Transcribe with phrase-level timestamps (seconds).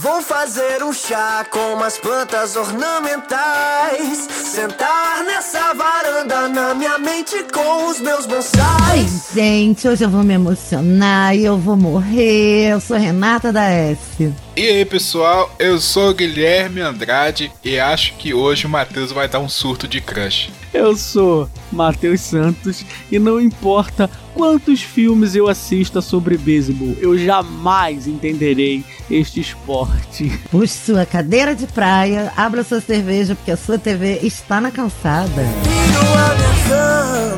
[0.00, 4.28] Vou fazer um chá com umas plantas ornamentais.
[4.30, 9.30] Sentar nessa varanda na minha mente com os meus bonsais.
[9.34, 12.74] Gente, hoje eu vou me emocionar e eu vou morrer.
[12.74, 14.32] Eu sou Renata da S.
[14.58, 19.28] E aí pessoal, eu sou o Guilherme Andrade e acho que hoje o Matheus vai
[19.28, 20.50] dar um surto de crush.
[20.74, 28.08] Eu sou Matheus Santos e não importa quantos filmes eu assista sobre beisebol, eu jamais
[28.08, 30.28] entenderei este esporte.
[30.50, 35.46] Puxe sua cadeira de praia, abra sua cerveja porque a sua TV está na calçada.
[35.62, 36.56] Tiro a minha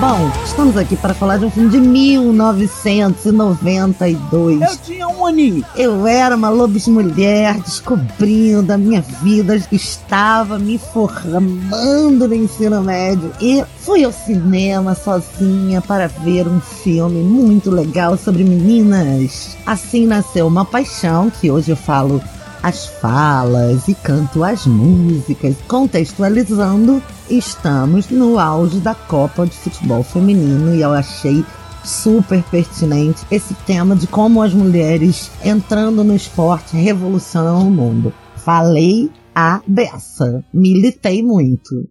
[0.05, 4.61] Bom, estamos aqui para falar de um filme de 1992.
[4.61, 5.65] Eu tinha um aninho.
[5.77, 13.31] Eu era uma lobis mulher descobrindo a minha vida, estava me formando no ensino médio
[13.39, 19.55] e fui ao cinema sozinha para ver um filme muito legal sobre meninas.
[19.65, 22.21] Assim nasceu uma paixão que hoje eu falo
[22.63, 27.03] as falas e canto as músicas, contextualizando.
[27.29, 31.45] Estamos no auge da Copa de Futebol Feminino e eu achei
[31.83, 38.13] super pertinente esse tema de como as mulheres entrando no esporte revolucionam o mundo.
[38.37, 41.89] Falei a beça, militei muito.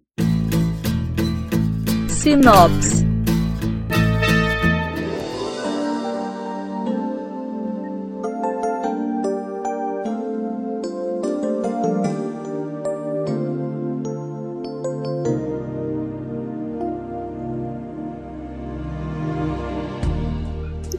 [2.09, 3.12] Sinopse.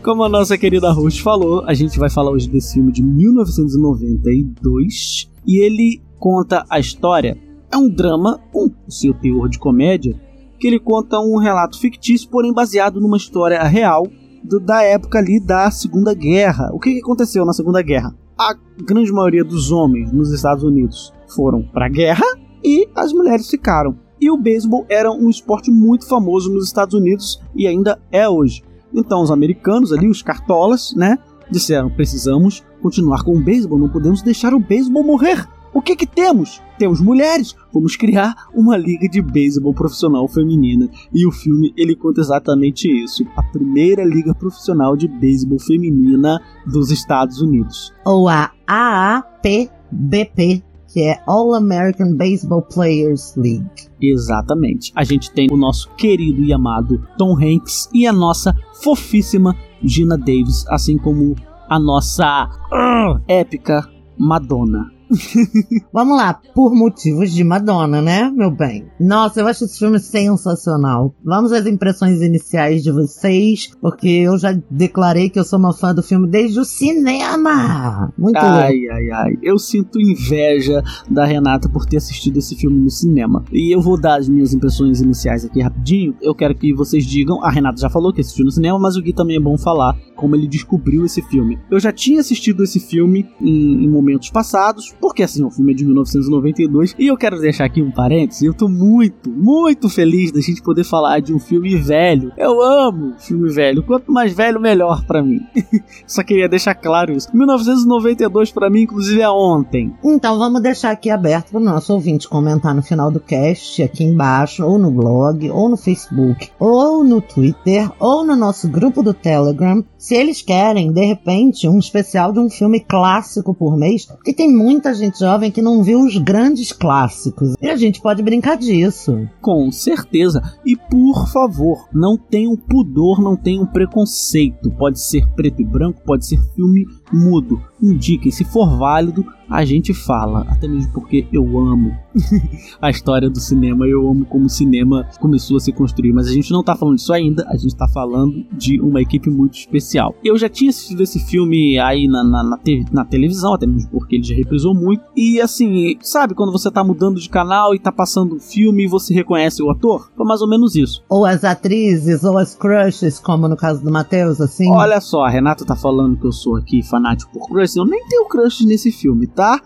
[0.04, 5.30] Como a nossa querida host falou, a gente vai falar hoje desse filme de 1992
[5.46, 7.38] e ele conta a história.
[7.72, 10.20] É um drama o seu teor de comédia,
[10.58, 14.06] que ele conta um relato fictício, porém baseado numa história real
[14.42, 16.68] do- da época ali da Segunda Guerra.
[16.74, 18.14] O que, que aconteceu na Segunda Guerra?
[18.38, 18.54] A
[18.84, 22.26] grande maioria dos homens nos Estados Unidos foram para a guerra
[22.62, 23.96] e as mulheres ficaram.
[24.20, 28.62] E o beisebol era um esporte muito famoso nos Estados Unidos e ainda é hoje.
[28.94, 31.18] Então os americanos ali, os cartolas, né,
[31.50, 35.48] disseram: precisamos continuar com o beisebol, não podemos deixar o beisebol morrer.
[35.74, 36.62] O que que temos?
[36.78, 37.56] Temos mulheres.
[37.72, 40.88] Vamos criar uma liga de beisebol profissional feminina.
[41.12, 46.92] E o filme ele conta exatamente isso: a primeira liga profissional de beisebol feminina dos
[46.92, 47.92] Estados Unidos.
[48.06, 50.62] Ou a AAPBP,
[50.94, 53.88] que é All American Baseball Players League.
[54.00, 54.92] Exatamente.
[54.94, 60.16] A gente tem o nosso querido e amado Tom Hanks e a nossa fofíssima Gina
[60.16, 61.34] Davis, assim como
[61.68, 63.84] a nossa ah, épica
[64.16, 64.93] Madonna.
[65.92, 68.86] Vamos lá, por motivos de Madonna, né, meu bem?
[68.98, 71.14] Nossa, eu acho esse filme sensacional.
[71.24, 75.94] Vamos às impressões iniciais de vocês, porque eu já declarei que eu sou uma fã
[75.94, 78.12] do filme desde o cinema.
[78.16, 78.36] Muito.
[78.36, 79.32] Ai, ai, ai.
[79.42, 83.44] Eu sinto inveja da Renata por ter assistido esse filme no cinema.
[83.52, 86.14] E eu vou dar as minhas impressões iniciais aqui rapidinho.
[86.20, 87.42] Eu quero que vocês digam.
[87.44, 89.96] A Renata já falou que assistiu no cinema, mas o Gui também é bom falar
[90.14, 91.58] como ele descobriu esse filme.
[91.70, 95.76] Eu já tinha assistido esse filme em, em momentos passados, porque assim, o filme é
[95.76, 96.94] de 1992.
[96.98, 98.46] E eu quero deixar aqui um parêntese.
[98.46, 102.32] Eu tô muito, muito feliz da gente poder falar de um filme velho.
[102.38, 103.82] Eu amo filme velho.
[103.82, 105.40] Quanto mais velho, melhor pra mim.
[106.06, 107.28] Só queria deixar claro isso.
[107.36, 109.92] 1992 pra mim, inclusive, é ontem.
[110.02, 114.04] Então vamos deixar aqui aberto para o nosso ouvinte comentar no final do cast, aqui
[114.04, 119.12] embaixo, ou no blog, ou no Facebook, ou no Twitter, ou no nosso grupo do
[119.12, 124.32] Telegram, se eles querem, de repente, um especial de um filme clássico por mês, porque
[124.32, 127.54] tem muita gente jovem que não viu os grandes clássicos.
[127.60, 129.28] E a gente pode brincar disso.
[129.40, 130.42] Com certeza.
[130.64, 134.70] E por favor, não tenham pudor, não tenham preconceito.
[134.70, 137.60] Pode ser preto e branco, pode ser filme mudo.
[137.84, 140.46] Indiquem, se for válido, a gente fala.
[140.48, 141.92] Até mesmo porque eu amo
[142.80, 146.12] a história do cinema, eu amo como o cinema começou a se construir.
[146.12, 149.28] Mas a gente não tá falando disso ainda, a gente tá falando de uma equipe
[149.28, 150.14] muito especial.
[150.24, 153.90] Eu já tinha assistido esse filme aí na, na, na, te- na televisão, até mesmo
[153.90, 155.02] porque ele já reprisou muito.
[155.14, 158.88] E assim, sabe quando você tá mudando de canal e tá passando um filme e
[158.88, 160.10] você reconhece o ator?
[160.16, 161.04] Foi mais ou menos isso.
[161.08, 164.70] Ou as atrizes, ou as crushes, como no caso do Matheus, assim.
[164.70, 167.73] Olha só, a Renata tá falando que eu sou aqui fanático por crush.
[167.76, 169.60] Eu nem tenho crush nesse filme, tá?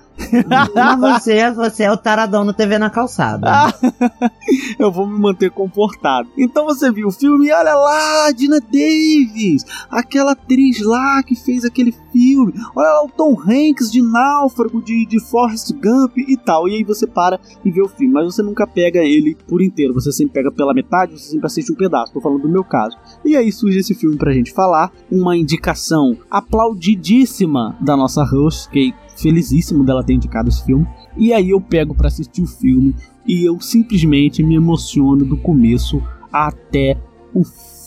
[0.75, 3.73] Mas você, você é o taradão no TV na calçada.
[4.79, 6.29] eu vou me manter comportado.
[6.37, 11.95] Então você viu o filme olha lá, Dina Davis, aquela atriz lá que fez aquele
[12.13, 12.53] filme.
[12.75, 16.69] Olha lá o Tom Hanks de Náufrago, de, de Forrest Gump e tal.
[16.69, 19.95] E aí você para e vê o filme, mas você nunca pega ele por inteiro.
[19.95, 22.13] Você sempre pega pela metade, você sempre assiste um pedaço.
[22.13, 22.97] Tô falando do meu caso.
[23.25, 28.95] E aí surge esse filme pra gente falar, uma indicação aplaudidíssima da nossa host, que
[29.21, 30.87] felizíssimo dela ter indicado esse filme.
[31.17, 32.95] E aí eu pego para assistir o filme
[33.27, 36.97] e eu simplesmente me emociono do começo até
[37.35, 37.43] o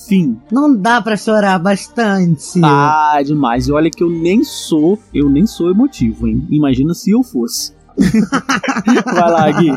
[0.08, 0.38] fim.
[0.52, 2.60] Não dá para chorar bastante.
[2.64, 3.68] Ah, demais.
[3.68, 6.46] E olha que eu nem sou, eu nem sou emotivo, hein?
[6.50, 7.74] Imagina se eu fosse.
[9.06, 9.72] Vai lá, Gui.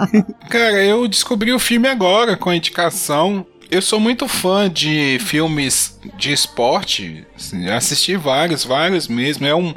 [0.48, 3.46] Cara, eu descobri o filme agora com a indicação.
[3.70, 7.26] Eu sou muito fã de filmes de esporte.
[7.34, 9.46] Assim, assisti vários, vários mesmo.
[9.46, 9.74] É um,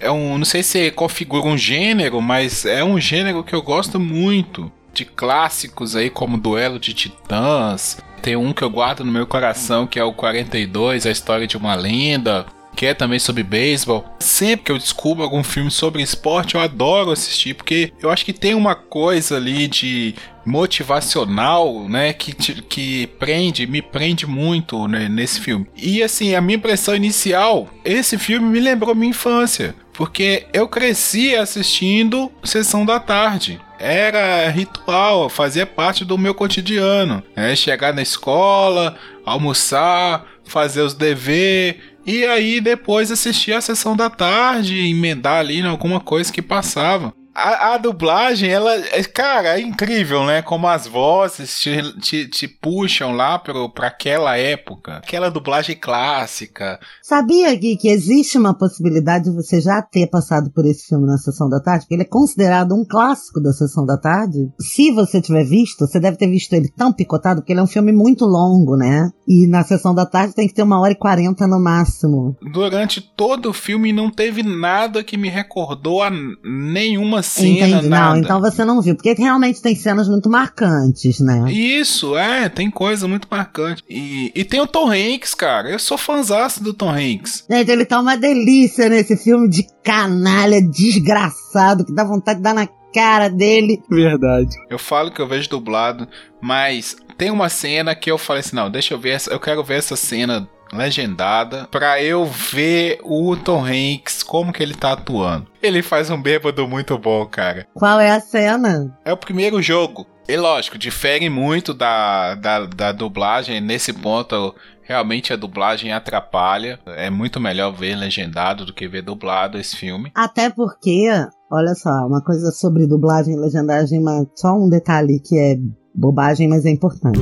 [0.00, 0.38] é um.
[0.38, 4.72] Não sei se configura um gênero, mas é um gênero que eu gosto muito.
[4.92, 7.98] De clássicos aí, como Duelo de Titãs.
[8.20, 11.56] Tem um que eu guardo no meu coração, que é o 42, A História de
[11.56, 12.44] uma Lenda
[12.80, 14.06] que é também sobre beisebol.
[14.18, 18.32] Sempre que eu descubro algum filme sobre esporte, eu adoro assistir, porque eu acho que
[18.32, 20.14] tem uma coisa ali de
[20.46, 25.66] motivacional, né, que, que prende, me prende muito né, nesse filme.
[25.76, 31.36] E assim, a minha impressão inicial, esse filme me lembrou minha infância, porque eu cresci
[31.36, 37.22] assistindo Sessão da Tarde era ritual, fazia parte do meu cotidiano.
[37.34, 37.56] Né?
[37.56, 38.94] Chegar na escola,
[39.24, 45.66] almoçar, fazer os deveres, e aí depois assistir a sessão da tarde, emendar ali em
[45.66, 50.42] alguma coisa que passava a, a, dublagem, ela, é, cara, é incrível, né?
[50.42, 54.98] Como as vozes te, te, te puxam lá pro, pra aquela época.
[54.98, 56.78] Aquela dublagem clássica.
[57.02, 61.18] Sabia, Gui, que existe uma possibilidade de você já ter passado por esse filme na
[61.18, 61.84] Sessão da Tarde?
[61.84, 64.50] Porque ele é considerado um clássico da Sessão da Tarde.
[64.60, 67.66] Se você tiver visto, você deve ter visto ele tão picotado, porque ele é um
[67.66, 69.10] filme muito longo, né?
[69.26, 72.36] E na Sessão da Tarde tem que ter uma hora e quarenta no máximo.
[72.52, 76.10] Durante todo o filme não teve nada que me recordou a
[76.42, 77.88] nenhuma cena, Entendi.
[77.88, 78.14] Nada.
[78.14, 81.50] Não, então você não viu, porque realmente tem cenas muito marcantes, né?
[81.50, 83.82] Isso, é, tem coisa muito marcante.
[83.88, 85.70] E, e tem o Tom Hanks, cara.
[85.70, 87.44] Eu sou fãzaço do Tom Hanks.
[87.48, 92.54] Gente, ele tá uma delícia nesse filme de canalha desgraçado que dá vontade de dar
[92.54, 93.82] na cara dele.
[93.88, 94.56] Verdade.
[94.68, 96.08] Eu falo que eu vejo dublado,
[96.40, 99.62] mas tem uma cena que eu falei assim: não, deixa eu ver essa, eu quero
[99.62, 105.46] ver essa cena legendada para eu ver o Tom Hanks como que ele tá atuando.
[105.62, 107.66] Ele faz um bêbado muito bom, cara.
[107.74, 108.96] Qual é a cena?
[109.04, 110.06] É o primeiro jogo.
[110.28, 113.60] E lógico, difere muito da, da, da dublagem.
[113.60, 116.78] Nesse ponto, realmente a dublagem atrapalha.
[116.86, 120.12] É muito melhor ver legendado do que ver dublado esse filme.
[120.14, 121.08] Até porque,
[121.50, 125.56] olha só, uma coisa sobre dublagem e legendagem, mas só um detalhe que é
[125.94, 127.20] bobagem, mas é importante.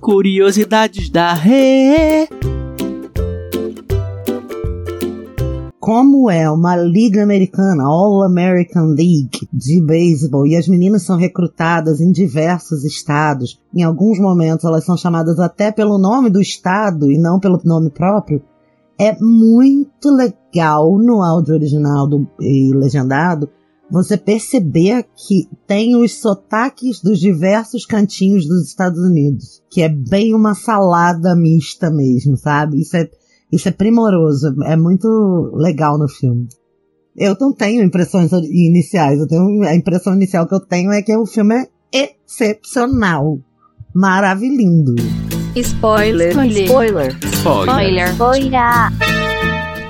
[0.00, 2.26] Curiosidades da Rê.
[5.78, 12.00] Como é uma liga americana, All American League de beisebol, e as meninas são recrutadas
[12.00, 13.60] em diversos estados.
[13.74, 17.90] Em alguns momentos elas são chamadas até pelo nome do estado e não pelo nome
[17.90, 18.42] próprio.
[18.98, 23.50] É muito legal no áudio original do, e legendado
[23.90, 30.34] você perceber que tem os sotaques dos diversos cantinhos dos Estados Unidos, que é bem
[30.34, 32.80] uma salada mista mesmo, sabe?
[32.80, 33.08] Isso é,
[33.50, 35.08] isso é primoroso, é muito
[35.54, 36.46] legal no filme.
[37.16, 41.14] Eu não tenho impressões iniciais, eu tenho, a impressão inicial que eu tenho é que
[41.16, 43.38] o filme é excepcional,
[43.92, 44.94] maravilhoso.
[45.56, 48.12] Spoiler, spoiler, spoiler, spoiler.
[48.12, 48.60] spoiler.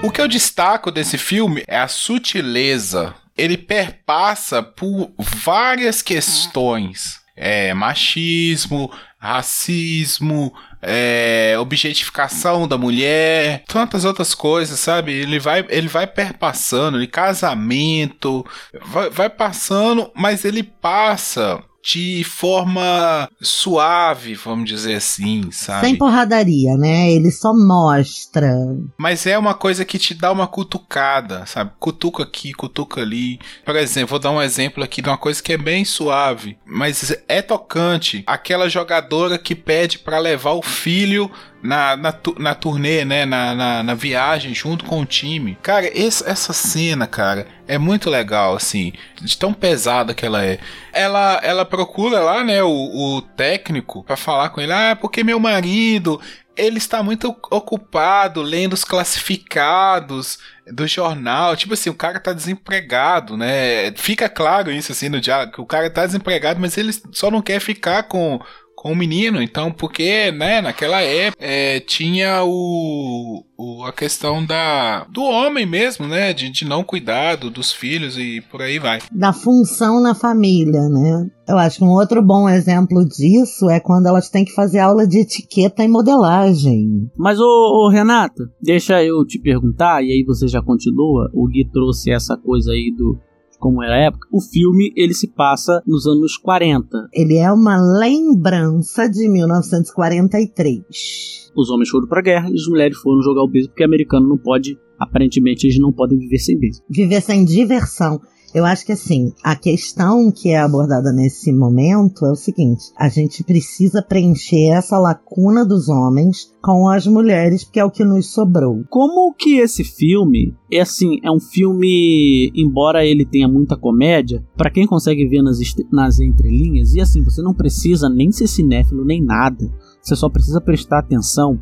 [0.02, 7.20] O que eu destaco desse filme é a sutileza ele perpassa por várias questões.
[7.36, 15.12] É, machismo, racismo, é, objetificação da mulher, tantas outras coisas, sabe?
[15.12, 18.44] Ele vai, ele vai perpassando, ele casamento,
[18.82, 25.86] vai, vai passando, mas ele passa de forma suave, vamos dizer assim, sabe?
[25.86, 27.10] Sem porradaria, né?
[27.10, 28.54] Ele só mostra.
[28.98, 31.72] Mas é uma coisa que te dá uma cutucada, sabe?
[31.78, 33.38] Cutuca aqui, cutuca ali.
[33.64, 37.16] Por exemplo, vou dar um exemplo aqui de uma coisa que é bem suave, mas
[37.26, 38.22] é tocante.
[38.26, 41.30] Aquela jogadora que pede para levar o filho
[41.62, 43.24] na, na, na turnê, né?
[43.24, 45.58] Na, na, na, viagem junto com o time.
[45.62, 50.58] Cara, esse, essa cena, cara, é muito legal, assim, de tão pesada que ela é.
[50.92, 55.38] Ela, ela procura lá, né, o, o técnico para falar com ele, ah, porque meu
[55.38, 56.20] marido
[56.56, 61.56] ele está muito ocupado lendo os classificados do jornal.
[61.56, 63.92] Tipo assim, o cara tá desempregado, né?
[63.96, 67.40] Fica claro isso assim no diálogo, que o cara tá desempregado, mas ele só não
[67.40, 68.40] quer ficar com
[68.80, 75.04] com o menino, então, porque, né, naquela época é, tinha o, o, a questão da
[75.12, 79.00] do homem mesmo, né, de, de não cuidado dos filhos e por aí vai.
[79.12, 81.26] Da função na família, né?
[81.46, 85.06] Eu acho que um outro bom exemplo disso é quando elas têm que fazer aula
[85.06, 87.10] de etiqueta e modelagem.
[87.18, 91.30] Mas, ô, ô Renata, deixa eu te perguntar, e aí você já continua.
[91.34, 93.18] O Gui trouxe essa coisa aí do
[93.60, 97.08] como era a época, o filme ele se passa nos anos 40.
[97.12, 101.52] Ele é uma lembrança de 1943.
[101.54, 104.38] Os homens foram pra guerra e as mulheres foram jogar o beisebol, porque americano não
[104.38, 106.86] pode, aparentemente eles não podem viver sem beisebol.
[106.90, 108.18] Viver sem diversão.
[108.52, 113.08] Eu acho que assim, a questão que é abordada nesse momento é o seguinte: a
[113.08, 118.32] gente precisa preencher essa lacuna dos homens com as mulheres, porque é o que nos
[118.32, 118.84] sobrou.
[118.88, 124.70] Como que esse filme é assim, é um filme, embora ele tenha muita comédia, para
[124.70, 125.58] quem consegue ver nas,
[125.92, 129.70] nas entrelinhas, e assim, você não precisa nem ser cinéfilo nem nada.
[130.02, 131.60] Você só precisa prestar atenção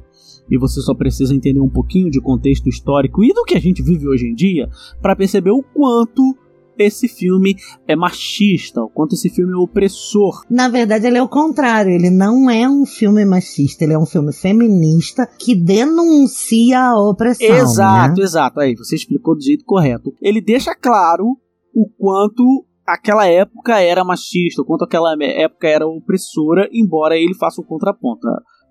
[0.51, 3.83] e você só precisa entender um pouquinho de contexto histórico e do que a gente
[3.83, 4.69] vive hoje em dia
[5.03, 6.37] para perceber o quanto
[6.79, 7.57] esse filme
[7.87, 10.45] é machista, o quanto esse filme é opressor.
[10.49, 11.91] Na verdade, ele é o contrário.
[11.91, 17.47] Ele não é um filme machista, ele é um filme feminista que denuncia a opressão.
[17.47, 18.25] Exato, né?
[18.25, 18.61] exato.
[18.61, 20.15] Aí, você explicou do jeito correto.
[20.23, 21.37] Ele deixa claro
[21.75, 27.61] o quanto aquela época era machista, o quanto aquela época era opressora, embora ele faça
[27.61, 28.27] o contraponto.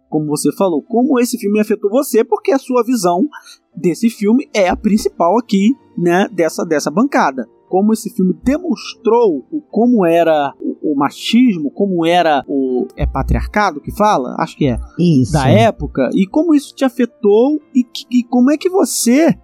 [0.09, 3.27] Como você falou, como esse filme afetou você, porque a sua visão
[3.75, 10.05] desse filme é a principal aqui, né, dessa, dessa bancada como esse filme demonstrou como
[10.05, 15.33] era o, o, machismo, como era o é patriarcado que fala, acho que é, isso.
[15.33, 19.37] da época e como isso te afetou e, e como é que você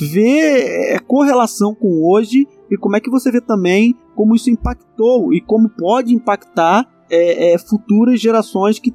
[0.00, 5.32] vê é, correlação com hoje e como é que você vê também como isso impactou
[5.32, 8.94] e como pode impactar é, é, futuras gerações que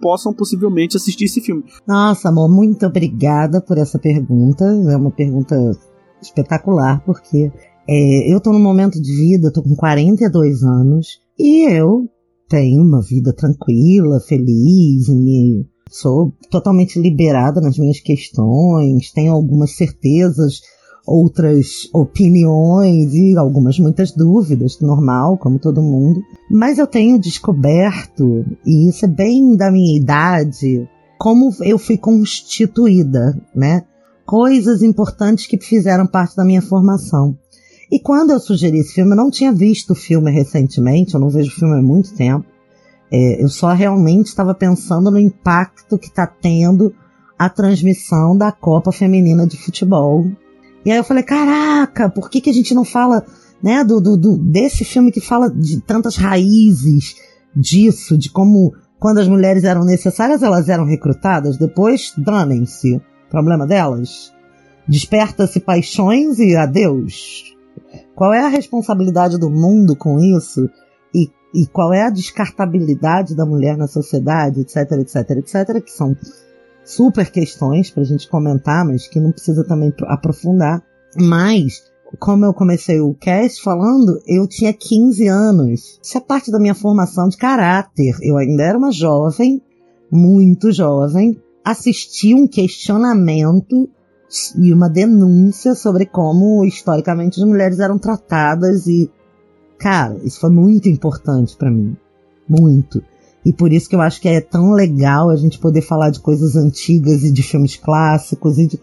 [0.00, 1.64] possam possivelmente assistir esse filme.
[1.86, 4.64] Nossa, amor, muito obrigada por essa pergunta.
[4.64, 5.56] É uma pergunta
[6.20, 7.50] espetacular, porque
[7.88, 12.08] é, eu tô num momento de vida, tô com 42 anos, e eu
[12.48, 20.60] tenho uma vida tranquila, feliz, me sou totalmente liberada nas minhas questões, tenho algumas certezas,
[21.06, 26.20] outras opiniões e algumas muitas dúvidas, normal, como todo mundo.
[26.50, 33.36] Mas eu tenho descoberto, e isso é bem da minha idade, como eu fui constituída,
[33.54, 33.82] né?
[34.24, 37.36] Coisas importantes que fizeram parte da minha formação.
[37.90, 41.28] E quando eu sugeri esse filme, eu não tinha visto o filme recentemente, eu não
[41.28, 42.46] vejo o filme há muito tempo.
[43.10, 46.94] É, eu só realmente estava pensando no impacto que está tendo
[47.36, 50.30] a transmissão da Copa Feminina de Futebol.
[50.84, 53.24] E aí eu falei, caraca, por que, que a gente não fala
[53.62, 57.16] né, do, do, do desse filme que fala de tantas raízes
[57.54, 63.00] disso, de como quando as mulheres eram necessárias, elas eram recrutadas, depois danem-se.
[63.28, 64.32] Problema delas.
[64.86, 67.56] Desperta-se paixões e adeus.
[68.14, 70.68] Qual é a responsabilidade do mundo com isso?
[71.14, 76.16] E, e qual é a descartabilidade da mulher na sociedade, etc, etc, etc, que são
[76.84, 80.82] super questões para a gente comentar, mas que não precisa também aprofundar.
[81.16, 81.82] Mas,
[82.18, 85.98] como eu comecei o cast falando, eu tinha 15 anos.
[86.02, 88.14] Isso é parte da minha formação de caráter.
[88.22, 89.62] Eu ainda era uma jovem,
[90.10, 93.88] muito jovem, assisti um questionamento
[94.56, 99.10] e uma denúncia sobre como historicamente as mulheres eram tratadas e
[99.78, 101.96] cara, isso foi muito importante para mim,
[102.48, 103.02] muito.
[103.44, 106.20] E por isso que eu acho que é tão legal a gente poder falar de
[106.20, 108.80] coisas antigas e de filmes clássicos e de...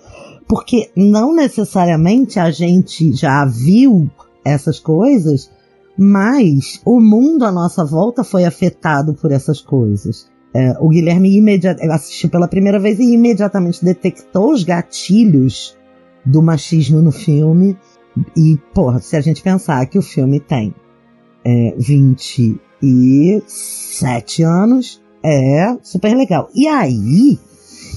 [0.47, 4.09] porque não necessariamente a gente já viu
[4.43, 5.49] essas coisas,
[5.97, 10.27] mas o mundo à nossa volta foi afetado por essas coisas.
[10.57, 11.39] É, o Guilherme
[11.91, 15.77] assistiu pela primeira vez e imediatamente detectou os gatilhos
[16.25, 17.77] do machismo no filme.
[18.35, 20.73] E, porra, se a gente pensar que o filme tem
[21.45, 26.49] é, 27 anos, é super legal.
[26.55, 27.37] E aí,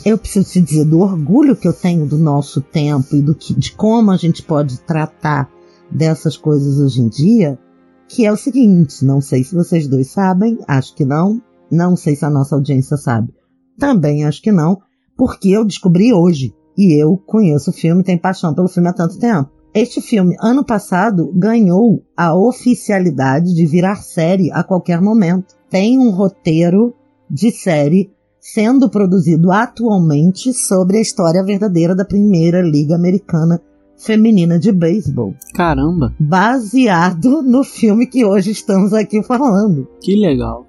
[0.04, 3.54] eu preciso te dizer do orgulho que eu tenho do nosso tempo e do que,
[3.54, 5.50] de como a gente pode tratar
[5.90, 7.58] dessas coisas hoje em dia,
[8.06, 11.40] que é o seguinte, não sei se vocês dois sabem, acho que não,
[11.70, 13.32] não sei se a nossa audiência sabe.
[13.78, 14.78] Também acho que não,
[15.16, 16.54] porque eu descobri hoje.
[16.76, 19.50] E eu conheço o filme, tenho paixão pelo filme há tanto tempo.
[19.72, 25.54] Este filme, ano passado, ganhou a oficialidade de virar série a qualquer momento.
[25.68, 26.94] Tem um roteiro
[27.30, 28.10] de série
[28.40, 33.60] sendo produzido atualmente sobre a história verdadeira da primeira Liga Americana
[33.96, 39.86] Feminina de Beisebol, Caramba, baseado no filme que hoje estamos aqui falando.
[40.00, 40.66] que legal.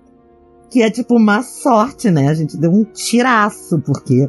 [0.71, 2.29] Que é tipo uma sorte, né?
[2.29, 4.27] A gente deu um tiraço, porque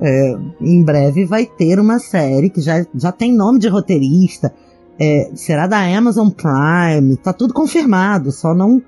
[0.00, 4.52] é, em breve vai ter uma série que já, já tem nome de roteirista,
[4.98, 8.82] é, será da Amazon Prime, tá tudo confirmado, só não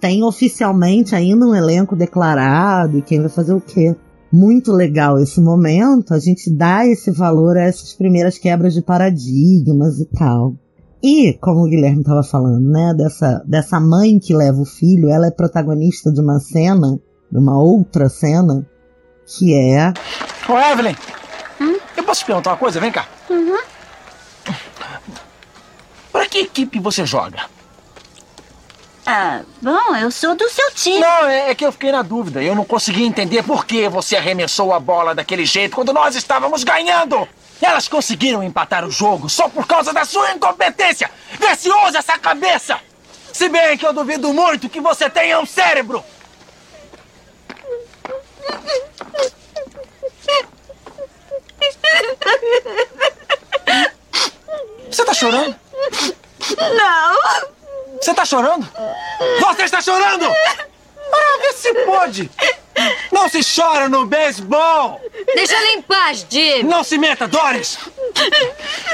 [0.00, 3.94] tem oficialmente ainda um elenco declarado e quem vai fazer o quê.
[4.32, 9.98] Muito legal esse momento, a gente dá esse valor a essas primeiras quebras de paradigmas
[9.98, 10.54] e tal.
[11.02, 15.26] E, como o Guilherme estava falando, né, dessa, dessa mãe que leva o filho, ela
[15.26, 17.00] é protagonista de uma cena,
[17.32, 18.66] de uma outra cena,
[19.26, 19.92] que é
[20.48, 20.94] Ô, Evelyn!
[21.96, 22.80] Eu posso te perguntar uma coisa?
[22.80, 23.06] Vem cá.
[26.12, 27.44] Pra que equipe você joga?
[29.06, 31.00] Ah, bom, eu sou do seu time.
[31.00, 32.42] Não, é, é que eu fiquei na dúvida.
[32.42, 36.62] Eu não consegui entender por que você arremessou a bola daquele jeito quando nós estávamos
[36.62, 37.26] ganhando.
[37.60, 41.10] Elas conseguiram empatar o jogo só por causa da sua incompetência.
[41.38, 42.80] Vê se usa essa cabeça.
[43.32, 46.04] Se bem que eu duvido muito que você tenha um cérebro.
[54.90, 55.56] Você tá chorando?
[56.58, 57.50] Não!
[58.00, 58.68] Você tá chorando?
[59.40, 60.26] Você está chorando?
[61.12, 62.30] Ah, vê se pode.
[63.12, 65.00] Não se chora no beisebol.
[65.34, 66.62] Deixa ela em paz, Jim!
[66.62, 67.78] Não se meta, Doris.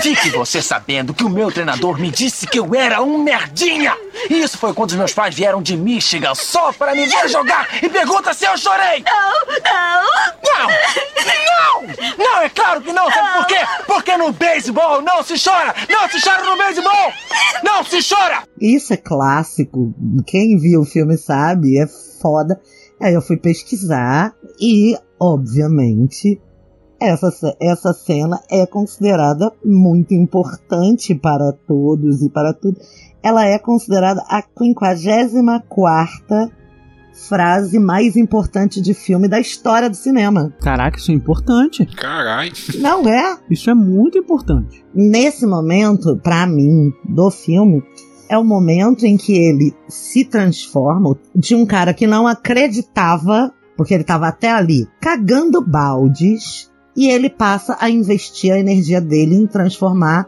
[0.01, 3.97] Fique você sabendo que o meu treinador me disse que eu era um merdinha.
[4.31, 7.69] E isso foi quando os meus pais vieram de Michigan só para me ver jogar
[7.83, 9.05] e pergunta se eu chorei.
[9.05, 10.07] Não, não!
[10.45, 10.71] Não!
[11.27, 12.17] Não!
[12.19, 13.11] Não, é claro que não.
[13.11, 13.59] Sabe por quê?
[13.87, 15.75] Porque no beisebol não se chora.
[15.89, 17.13] Não se chora no beisebol.
[17.63, 18.43] Não se chora.
[18.61, 19.95] Isso é clássico.
[20.27, 21.87] Quem viu o filme sabe, é
[22.21, 22.61] foda.
[23.01, 26.41] Aí eu fui pesquisar e, obviamente,
[27.01, 32.81] essa, essa cena é considerada muito importante para todos e para tudo.
[33.23, 36.51] Ela é considerada a 54
[37.29, 40.53] frase mais importante de filme da história do cinema.
[40.61, 41.87] Caraca, isso é importante.
[41.87, 42.53] Carai.
[42.79, 43.39] Não é?
[43.51, 44.85] Isso é muito importante.
[44.95, 47.83] nesse momento, pra mim, do filme,
[48.29, 53.95] é o momento em que ele se transforma de um cara que não acreditava, porque
[53.95, 59.47] ele tava até ali cagando baldes, e ele passa a investir a energia dele em
[59.47, 60.27] transformar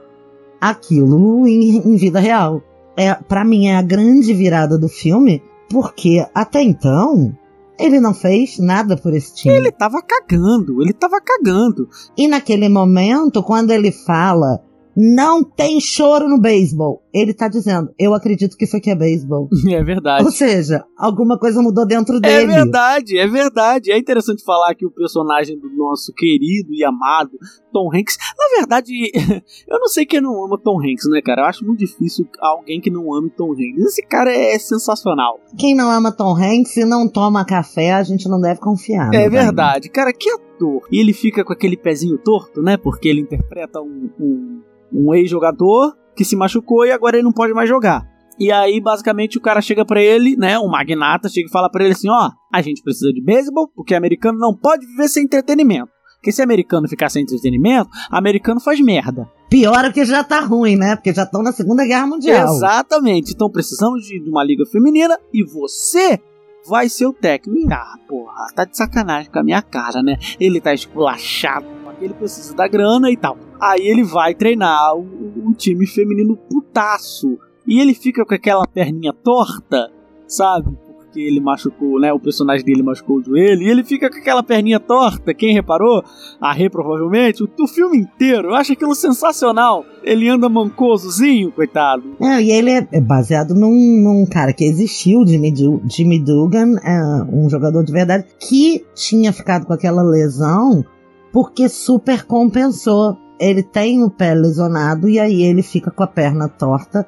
[0.61, 2.63] aquilo em, em vida real.
[2.97, 7.33] É, para mim é a grande virada do filme, porque até então
[7.79, 9.55] ele não fez nada por esse time.
[9.55, 11.89] Ele tava cagando, ele tava cagando.
[12.17, 14.61] E naquele momento, quando ele fala
[15.01, 19.49] não tem choro no beisebol, ele tá dizendo, eu acredito que isso aqui é beisebol.
[19.79, 20.25] É verdade.
[20.25, 22.47] Ou seja, alguma coisa mudou dentro É dele.
[22.53, 23.93] verdade, é verdade.
[23.93, 27.31] É interessante falar que o personagem do nosso querido e amado
[27.73, 28.17] Tom Hanks.
[28.37, 28.93] Na verdade,
[29.69, 31.43] eu não sei quem não ama Tom Hanks, né, cara?
[31.43, 33.85] Eu acho muito difícil alguém que não ame Tom Hanks.
[33.87, 35.39] Esse cara é sensacional.
[35.57, 39.09] Quem não ama Tom Hanks e não toma café, a gente não deve confiar.
[39.15, 39.31] É bem.
[39.31, 40.83] verdade, cara, que ator.
[40.91, 42.77] E ele fica com aquele pezinho torto, né?
[42.77, 44.61] Porque ele interpreta um, um,
[44.93, 48.07] um ex-jogador que se machucou e agora ele não pode mais jogar.
[48.39, 50.59] E aí, basicamente, o cara chega pra ele, né?
[50.59, 53.95] O magnata chega e fala pra ele assim: ó, a gente precisa de beisebol, porque
[53.95, 55.91] americano não pode viver sem entretenimento.
[56.17, 59.29] Porque se americano ficar sem entretenimento, americano faz merda.
[59.49, 60.97] Pior é que já tá ruim, né?
[60.97, 62.55] Porque já estão na Segunda Guerra Mundial.
[62.55, 63.33] Exatamente.
[63.33, 66.21] Então precisamos de, de uma liga feminina e você
[66.69, 67.73] vai ser o técnico.
[67.73, 70.17] Ah, porra, tá de sacanagem com a minha cara, né?
[70.41, 71.67] Ele tá esculachado,
[72.01, 73.39] ele precisa da grana e tal.
[73.61, 75.01] Aí ele vai treinar o,
[75.47, 77.39] o time feminino putaço.
[77.67, 79.91] E ele fica com aquela perninha torta,
[80.27, 80.77] sabe?
[80.87, 82.13] Porque ele machucou, né?
[82.13, 83.63] O personagem dele machucou o joelho.
[83.63, 85.35] E ele fica com aquela perninha torta.
[85.35, 86.03] Quem reparou?
[86.41, 87.43] A Rê, provavelmente.
[87.43, 88.49] O, o filme inteiro.
[88.49, 89.85] Eu acho aquilo sensacional.
[90.03, 92.05] Ele anda mancosozinho, coitado.
[92.21, 93.71] É, e ele é é baseado num,
[94.03, 97.01] num cara que existiu, Jimmy, Du- Jimmy Dugan, é,
[97.33, 100.85] um jogador de verdade, que tinha ficado com aquela lesão
[101.33, 103.17] porque super compensou.
[103.41, 107.07] Ele tem o pé lesionado e aí ele fica com a perna torta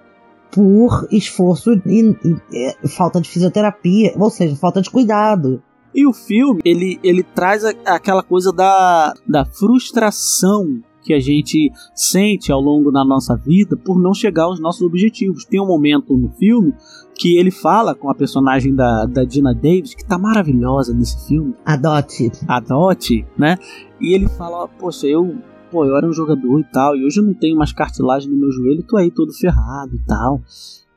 [0.53, 2.17] por esforço e,
[2.53, 5.63] e- e falta de fisioterapia, ou seja, falta de cuidado.
[5.95, 11.73] E o filme, ele, ele traz a- aquela coisa da, da frustração que a gente
[11.95, 15.45] sente ao longo da nossa vida por não chegar aos nossos objetivos.
[15.45, 16.75] Tem um momento no filme
[17.21, 21.55] que ele fala com a personagem da, da Dina Davis, que tá maravilhosa nesse filme,
[21.67, 22.33] Adote.
[22.49, 23.59] a Dot, né?
[24.01, 25.37] E ele fala, poxa, eu,
[25.71, 28.39] pô, eu era um jogador e tal, e hoje eu não tenho mais cartilagem no
[28.39, 30.41] meu joelho, tô aí todo ferrado e tal.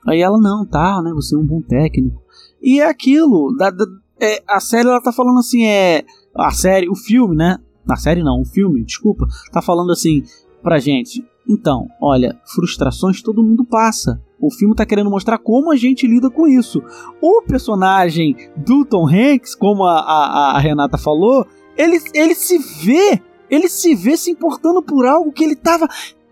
[0.08, 1.12] Aí ela, não, tá, né?
[1.14, 2.22] Você é um bom técnico.
[2.62, 3.86] E é aquilo, da, da-
[4.22, 6.06] É, a série ela tá falando assim, é.
[6.34, 7.58] A série, o filme, né?
[7.86, 10.24] Na série não, o filme, desculpa, tá falando assim
[10.62, 11.22] pra gente.
[11.50, 14.22] Então, olha, frustrações todo mundo passa.
[14.46, 16.84] O filme tá querendo mostrar como a gente lida com isso.
[17.22, 23.22] O personagem do Tom Hanks, como a, a, a Renata falou, ele, ele se vê,
[23.50, 25.88] ele se vê se importando por algo que ele tava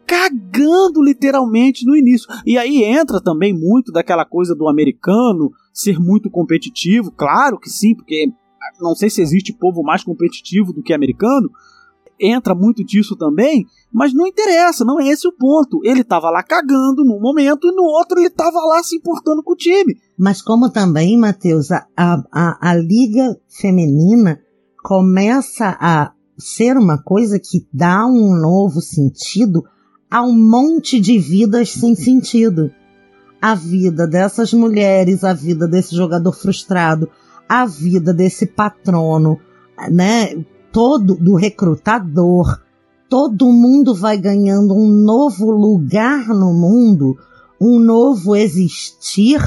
[0.05, 2.27] cagando literalmente no início.
[2.45, 7.95] E aí entra também muito daquela coisa do americano ser muito competitivo, claro que sim,
[7.95, 8.27] porque
[8.81, 11.49] não sei se existe povo mais competitivo do que americano,
[12.21, 15.81] entra muito disso também, mas não interessa, não é esse o ponto.
[15.83, 19.53] Ele estava lá cagando num momento e no outro ele estava lá se importando com
[19.53, 19.97] o time.
[20.17, 24.39] Mas como também, Matheus, a, a, a liga feminina
[24.83, 29.63] começa a ser uma coisa que dá um novo sentido
[30.09, 32.71] a um monte de vidas sem sentido.
[33.41, 37.09] A vida dessas mulheres, a vida desse jogador frustrado,
[37.49, 39.39] a vida desse patrono,
[39.89, 40.35] né?
[40.71, 42.61] Todo do recrutador,
[43.09, 47.17] todo mundo vai ganhando um novo lugar no mundo,
[47.59, 49.41] um novo existir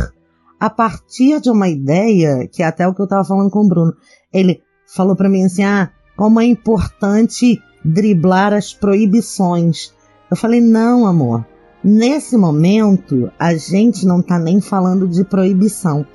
[0.61, 3.69] a partir de uma ideia que é até o que eu estava falando com o
[3.69, 3.95] Bruno.
[4.33, 9.93] Ele falou para mim assim: "Ah, como é importante driblar as proibições".
[10.31, 11.47] Eu falei: "Não, amor.
[11.83, 16.07] Nesse momento, a gente não está nem falando de proibição.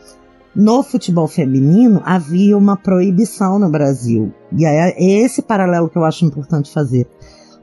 [0.56, 4.34] No futebol feminino havia uma proibição no Brasil.
[4.58, 7.08] E é esse paralelo que eu acho importante fazer.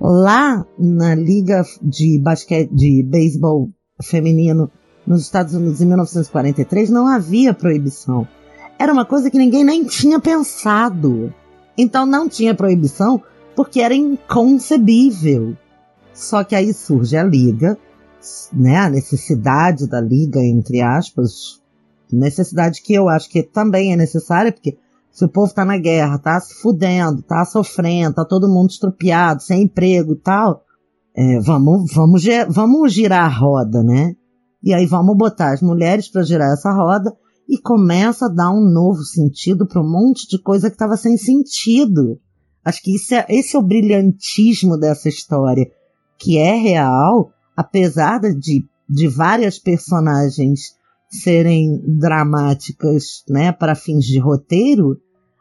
[0.01, 3.71] Lá na liga de basquete, de beisebol
[4.03, 4.71] feminino
[5.07, 8.27] nos Estados Unidos em 1943 não havia proibição.
[8.79, 11.33] Era uma coisa que ninguém nem tinha pensado.
[11.79, 13.23] Então não tinha proibição
[13.55, 15.57] porque era inconcebível.
[16.13, 17.79] Só que aí surge a liga,
[18.53, 21.61] né, a necessidade da liga entre aspas,
[22.15, 24.77] necessidade que eu acho que também é necessária, porque
[25.11, 29.43] se o povo tá na guerra, tá se fudendo, tá sofrendo, tá todo mundo estrupiado,
[29.43, 30.63] sem emprego e tal,
[31.17, 34.15] é, vamos, vamos, vamos girar a roda, né?
[34.63, 37.17] E aí vamos botar as mulheres para girar essa roda
[37.49, 41.17] e começa a dar um novo sentido para um monte de coisa que estava sem
[41.17, 42.21] sentido.
[42.63, 45.71] Acho que isso é, esse é o brilhantismo dessa história,
[46.19, 50.76] que é real, apesar de, de várias personagens
[51.23, 55.01] serem dramáticas, né, para fins de roteiro,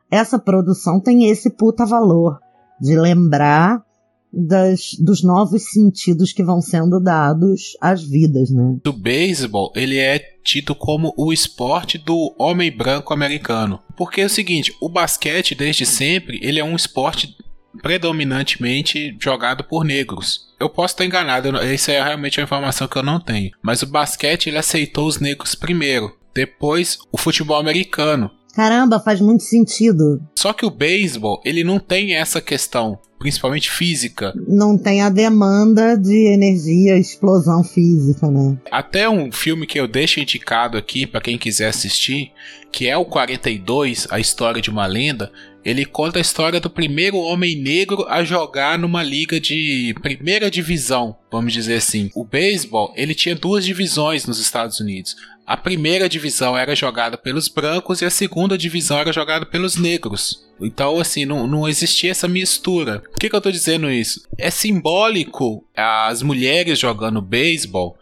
[0.09, 2.39] essa produção tem esse puta valor
[2.79, 3.83] de lembrar
[4.31, 8.77] das, dos novos sentidos que vão sendo dados às vidas, né?
[8.85, 13.79] O beisebol, ele é tido como o esporte do homem branco americano.
[13.95, 17.35] Porque é o seguinte, o basquete desde sempre, ele é um esporte
[17.81, 20.53] predominantemente jogado por negros.
[20.59, 23.51] Eu posso estar enganado, isso é realmente uma informação que eu não tenho.
[23.61, 28.31] Mas o basquete ele aceitou os negros primeiro, depois o futebol americano.
[28.55, 30.21] Caramba, faz muito sentido.
[30.37, 34.33] Só que o beisebol, ele não tem essa questão, principalmente física.
[34.47, 38.57] Não tem a demanda de energia, explosão física, né?
[38.71, 42.31] Até um filme que eu deixo indicado aqui para quem quiser assistir,
[42.71, 45.31] que é o 42, A História de uma Lenda,
[45.65, 51.17] ele conta a história do primeiro homem negro a jogar numa liga de primeira divisão,
[51.31, 52.11] vamos dizer assim.
[52.13, 55.15] O beisebol, ele tinha duas divisões nos Estados Unidos.
[55.45, 60.43] A primeira divisão era jogada pelos brancos e a segunda divisão era jogada pelos negros.
[60.59, 62.99] Então, assim, não, não existia essa mistura.
[62.99, 64.25] Por que, que eu tô dizendo isso?
[64.37, 67.95] É simbólico as mulheres jogando beisebol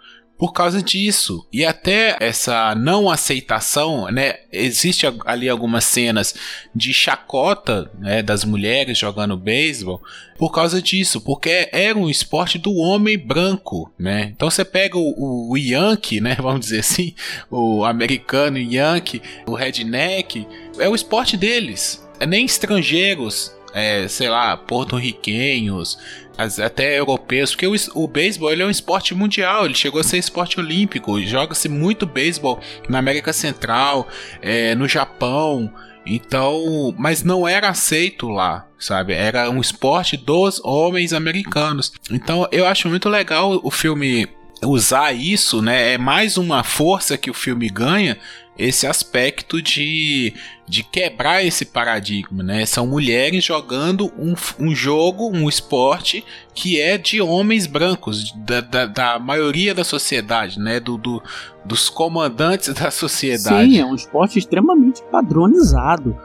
[0.44, 1.48] por causa disso.
[1.54, 4.40] E até essa não aceitação, né?
[4.52, 6.36] Existe ali algumas cenas
[6.76, 10.04] de chacota né, das mulheres jogando beisebol
[10.38, 14.34] por causa disso, porque era um esporte do homem branco, né?
[14.36, 16.36] Então você pega o, o Yankee, né?
[16.44, 17.16] Vamos dizer assim,
[17.50, 20.46] o americano Yankee, o redneck,
[20.78, 22.06] é o esporte deles.
[22.20, 25.98] É nem estrangeiros é, sei lá, porto-riquenhos,
[26.38, 30.18] até europeus, porque o, o beisebol ele é um esporte mundial, ele chegou a ser
[30.18, 32.60] esporte olímpico, joga-se muito beisebol
[32.90, 34.08] na América Central,
[34.42, 35.72] é, no Japão,
[36.06, 39.14] então, mas não era aceito lá, sabe?
[39.14, 41.94] Era um esporte dos homens americanos.
[42.12, 44.28] Então, eu acho muito legal o filme
[44.66, 45.94] usar isso, né?
[45.94, 48.18] É mais uma força que o filme ganha
[48.58, 50.34] esse aspecto de,
[50.68, 52.66] de quebrar esse paradigma, né?
[52.66, 56.24] São mulheres jogando um, um jogo, um esporte
[56.54, 60.80] que é de homens brancos, da, da, da maioria da sociedade, né?
[60.80, 61.22] Do, do,
[61.66, 63.72] dos comandantes da sociedade.
[63.72, 66.16] Sim, é um esporte extremamente padronizado.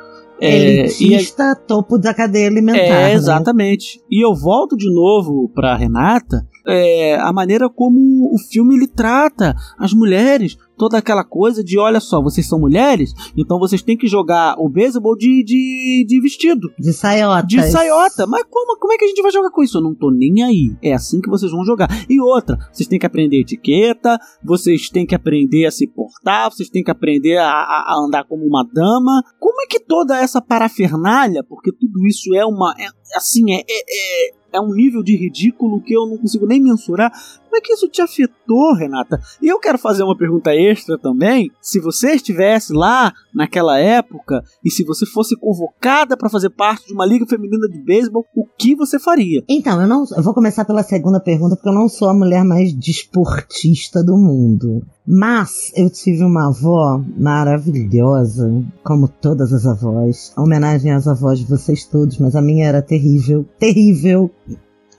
[0.41, 1.55] É, Elitista, e a...
[1.57, 2.79] topo da cadeia alimentar.
[2.79, 3.13] É, né?
[3.15, 3.99] exatamente.
[3.99, 4.05] Né?
[4.11, 9.55] E eu volto de novo para Renata, é, a maneira como o filme ele trata
[9.79, 14.07] as mulheres toda aquela coisa de: olha só, vocês são mulheres, então vocês têm que
[14.07, 16.69] jogar o beisebol de, de, de vestido.
[16.79, 17.47] De saiota.
[17.47, 18.27] De saiota.
[18.27, 19.79] Mas como, como é que a gente vai jogar com isso?
[19.79, 20.77] Eu não tô nem aí.
[20.81, 21.89] É assim que vocês vão jogar.
[22.09, 26.71] E outra, vocês têm que aprender etiqueta, vocês têm que aprender a se portar, vocês
[26.71, 29.23] têm que aprender a, a andar como uma dama.
[29.41, 32.75] Como é que toda essa parafernália, porque tudo isso é uma.
[32.79, 36.61] É, assim, é, é, é é um nível de ridículo que eu não consigo nem
[36.61, 37.13] mensurar.
[37.49, 39.19] Como é que isso te afetou, Renata?
[39.41, 41.51] E eu quero fazer uma pergunta extra também.
[41.63, 46.93] Se você estivesse lá naquela época e se você fosse convocada para fazer parte de
[46.93, 49.43] uma liga feminina de beisebol, o que você faria?
[49.49, 52.45] Então, eu não, eu vou começar pela segunda pergunta porque eu não sou a mulher
[52.45, 54.83] mais desportista do mundo.
[55.07, 60.35] Mas eu tive uma avó maravilhosa, como todas as avós.
[60.37, 64.31] Homenagem às avós de vocês todos, mas a minha era terrível, terrível.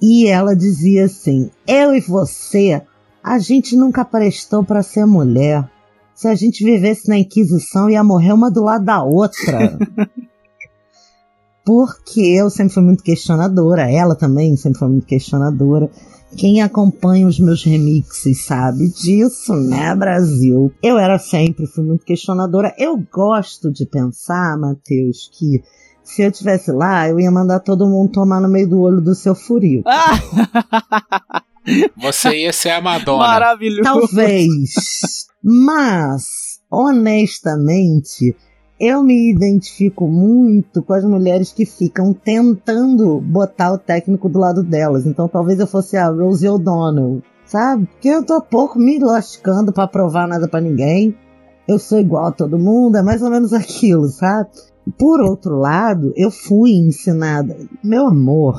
[0.02, 2.82] E ela dizia assim: Eu e você,
[3.24, 5.70] a gente nunca prestou para ser mulher.
[6.16, 9.78] Se a gente vivesse na Inquisição, ia morrer uma do lado da outra.
[11.64, 15.90] Porque eu sempre fui muito questionadora, ela também sempre foi muito questionadora.
[16.36, 20.72] Quem acompanha os meus remixes sabe disso, né, Brasil?
[20.82, 22.74] Eu era sempre, fui muito questionadora.
[22.78, 25.64] Eu gosto de pensar, Matheus, que
[26.10, 29.14] se eu tivesse lá, eu ia mandar todo mundo tomar no meio do olho do
[29.14, 29.88] seu furico.
[31.96, 33.28] Você ia ser a Madonna.
[33.28, 33.84] Maravilhoso.
[33.84, 34.50] Talvez.
[35.44, 36.24] Mas,
[36.70, 38.36] honestamente,
[38.80, 44.64] eu me identifico muito com as mulheres que ficam tentando botar o técnico do lado
[44.64, 45.06] delas.
[45.06, 47.86] Então talvez eu fosse a Rosie O'Donnell, sabe?
[47.86, 51.16] Porque eu tô pouco me lascando para provar nada para ninguém.
[51.68, 54.50] Eu sou igual a todo mundo, é mais ou menos aquilo, sabe?
[54.98, 57.58] Por outro lado, eu fui ensinada.
[57.84, 58.56] Meu amor,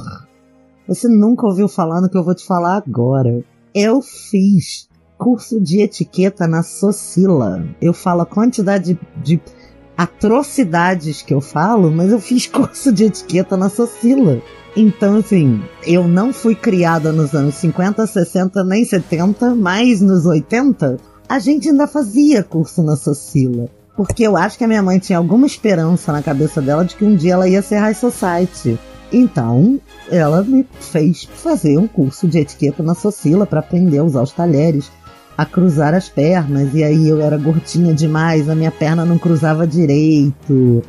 [0.87, 3.45] você nunca ouviu falar no que eu vou te falar agora.
[3.75, 7.65] Eu fiz curso de etiqueta na Socila.
[7.81, 9.41] Eu falo a quantidade de, de
[9.97, 14.43] atrocidades que eu falo, mas eu fiz curso de etiqueta na Socila.
[14.77, 20.97] Então, assim, eu não fui criada nos anos 50, 60, nem 70, mas nos 80,
[21.29, 23.69] a gente ainda fazia curso na Socila.
[24.01, 27.05] Porque eu acho que a minha mãe tinha alguma esperança na cabeça dela de que
[27.05, 28.79] um dia ela ia ser high society.
[29.13, 29.79] Então,
[30.11, 34.33] ela me fez fazer um curso de etiqueta na Socila para aprender a usar os
[34.33, 34.91] talheres,
[35.37, 36.73] a cruzar as pernas.
[36.73, 40.83] E aí eu era gordinha demais, a minha perna não cruzava direito.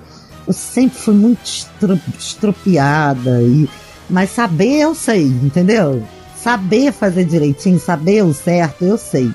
[0.48, 3.42] Eu sempre fui muito estro estropiada.
[3.42, 3.70] E...
[4.10, 6.02] Mas saber eu sei, entendeu?
[6.38, 9.34] Saber fazer direitinho, saber o certo, eu sei.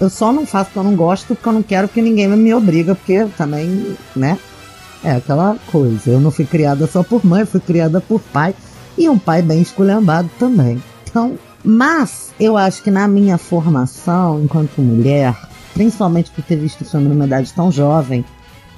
[0.00, 2.54] Eu só não faço porque eu não gosto, porque eu não quero que ninguém me
[2.54, 4.38] obriga, porque também, né?
[5.04, 6.10] É aquela coisa.
[6.10, 8.54] Eu não fui criada só por mãe, fui criada por pai.
[8.96, 10.82] E um pai bem esculhambado também.
[11.08, 15.36] Então, mas eu acho que na minha formação enquanto mulher,
[15.74, 18.24] principalmente por ter visto o numa idade tão jovem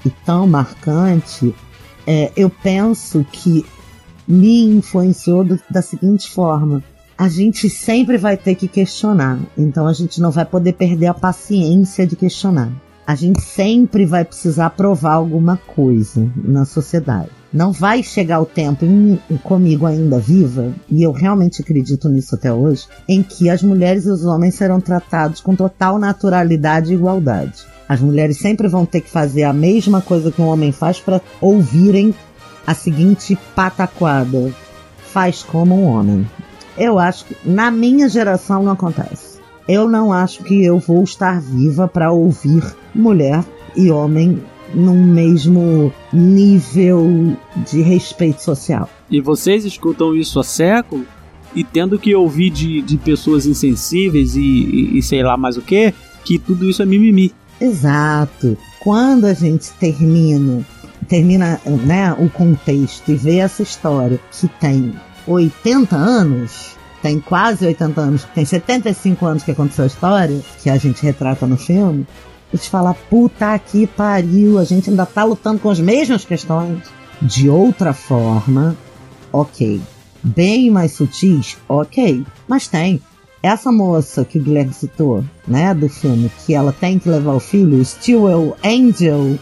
[0.05, 1.55] e tão marcante,
[2.07, 3.65] é, eu penso que
[4.27, 6.83] me influenciou do, da seguinte forma
[7.17, 9.39] a gente sempre vai ter que questionar.
[9.57, 12.71] Então a gente não vai poder perder a paciência de questionar.
[13.07, 17.29] A gente sempre vai precisar provar alguma coisa na sociedade.
[17.53, 22.53] Não vai chegar o tempo, em, comigo ainda viva, e eu realmente acredito nisso até
[22.53, 27.63] hoje, em que as mulheres e os homens serão tratados com total naturalidade e igualdade.
[27.89, 31.21] As mulheres sempre vão ter que fazer a mesma coisa que um homem faz para
[31.41, 32.15] ouvirem
[32.67, 34.51] a seguinte pataquada:
[35.13, 36.27] faz como um homem.
[36.77, 39.39] Eu acho que na minha geração não acontece.
[39.67, 42.63] Eu não acho que eu vou estar viva para ouvir
[42.95, 43.45] mulher
[43.77, 44.43] e homem
[44.75, 47.37] num mesmo nível
[47.71, 48.89] de respeito social.
[49.11, 51.07] E vocês escutam isso há século
[51.55, 55.63] e tendo que ouvir de, de pessoas insensíveis e, e, e sei lá mais o
[55.63, 57.33] que, que tudo isso é mimimi.
[57.61, 58.59] Exato.
[58.81, 60.67] Quando a gente termina,
[61.09, 64.93] termina né, o contexto e vê essa história que tem
[65.27, 70.77] 80 anos, tem quase 80 anos, tem 75 anos que aconteceu a história, que a
[70.77, 72.07] gente retrata no filme,
[72.53, 76.79] e te falar, puta que pariu, a gente ainda tá lutando com as mesmas questões.
[77.21, 78.77] De outra forma,
[79.33, 79.81] ok.
[80.23, 82.25] Bem mais sutis, ok.
[82.47, 83.01] Mas tem.
[83.43, 87.41] Essa moça que o Guilherme citou, né, do filme, que ela tem que levar o
[87.41, 89.39] filho, Stewell Angel,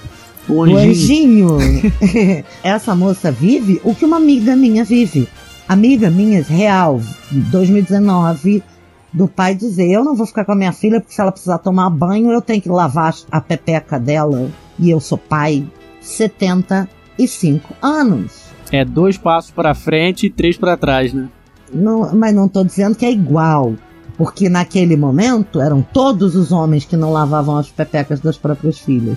[0.48, 1.54] O o anjinho.
[1.54, 1.92] anjinho.
[2.64, 5.28] Essa moça vive o que uma amiga minha vive.
[5.72, 8.62] Amiga minha, real, 2019,
[9.10, 11.56] do pai dizer: Eu não vou ficar com a minha filha porque se ela precisar
[11.56, 14.50] tomar banho, eu tenho que lavar a pepeca dela.
[14.78, 15.66] E eu sou pai.
[15.98, 18.50] 75 anos.
[18.70, 21.30] É dois passos pra frente e três pra trás, né?
[21.72, 23.72] Não, mas não tô dizendo que é igual.
[24.18, 29.16] Porque naquele momento eram todos os homens que não lavavam as pepecas das próprias filhas.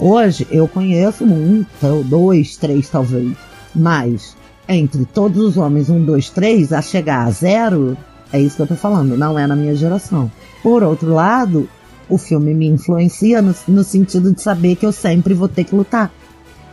[0.00, 1.64] Hoje eu conheço um,
[2.06, 3.36] dois, três talvez.
[3.72, 4.34] Mas
[4.68, 7.96] entre todos os homens, um, dois, três, a chegar a zero,
[8.32, 10.30] é isso que eu tô falando, não é na minha geração.
[10.62, 11.68] Por outro lado,
[12.08, 15.74] o filme me influencia no, no sentido de saber que eu sempre vou ter que
[15.74, 16.10] lutar.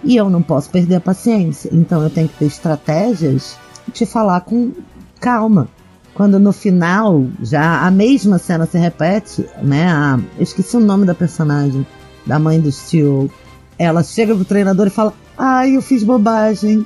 [0.03, 1.69] E eu não posso perder a paciência.
[1.71, 3.57] Então eu tenho que ter estratégias
[3.93, 4.71] de falar com
[5.19, 5.67] calma.
[6.13, 9.87] Quando no final, já a mesma cena se repete, né?
[9.87, 11.85] A, eu esqueci o nome da personagem,
[12.25, 13.31] da mãe do Steel.
[13.79, 16.85] Ela chega pro treinador e fala: Ai, eu fiz bobagem.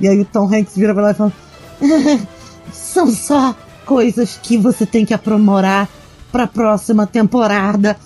[0.00, 1.32] E aí o Tom Hanks vira pra lá e fala:
[2.72, 3.54] São só
[3.84, 5.88] coisas que você tem que aprimorar
[6.30, 7.96] pra próxima temporada.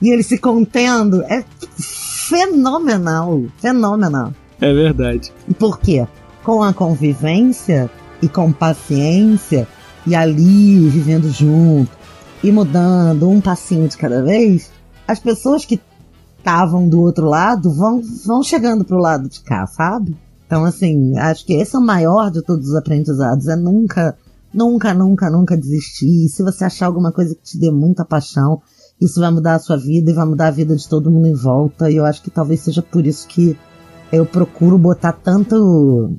[0.00, 1.22] E ele se contendo.
[1.24, 1.44] É
[1.78, 3.44] fenomenal.
[3.58, 4.32] Fenomenal.
[4.60, 5.32] É verdade.
[5.58, 6.06] Por quê?
[6.42, 9.66] Com a convivência e com paciência
[10.06, 11.90] e ali vivendo junto
[12.42, 14.72] e mudando um passinho de cada vez,
[15.06, 15.80] as pessoas que
[16.38, 20.16] estavam do outro lado vão, vão chegando pro lado de cá, sabe?
[20.52, 24.14] Então, assim, acho que esse é o maior de todos os aprendizados, é nunca,
[24.52, 26.26] nunca, nunca, nunca desistir.
[26.26, 28.60] E se você achar alguma coisa que te dê muita paixão,
[29.00, 31.32] isso vai mudar a sua vida e vai mudar a vida de todo mundo em
[31.32, 31.90] volta.
[31.90, 33.56] E eu acho que talvez seja por isso que
[34.12, 36.12] eu procuro botar tanto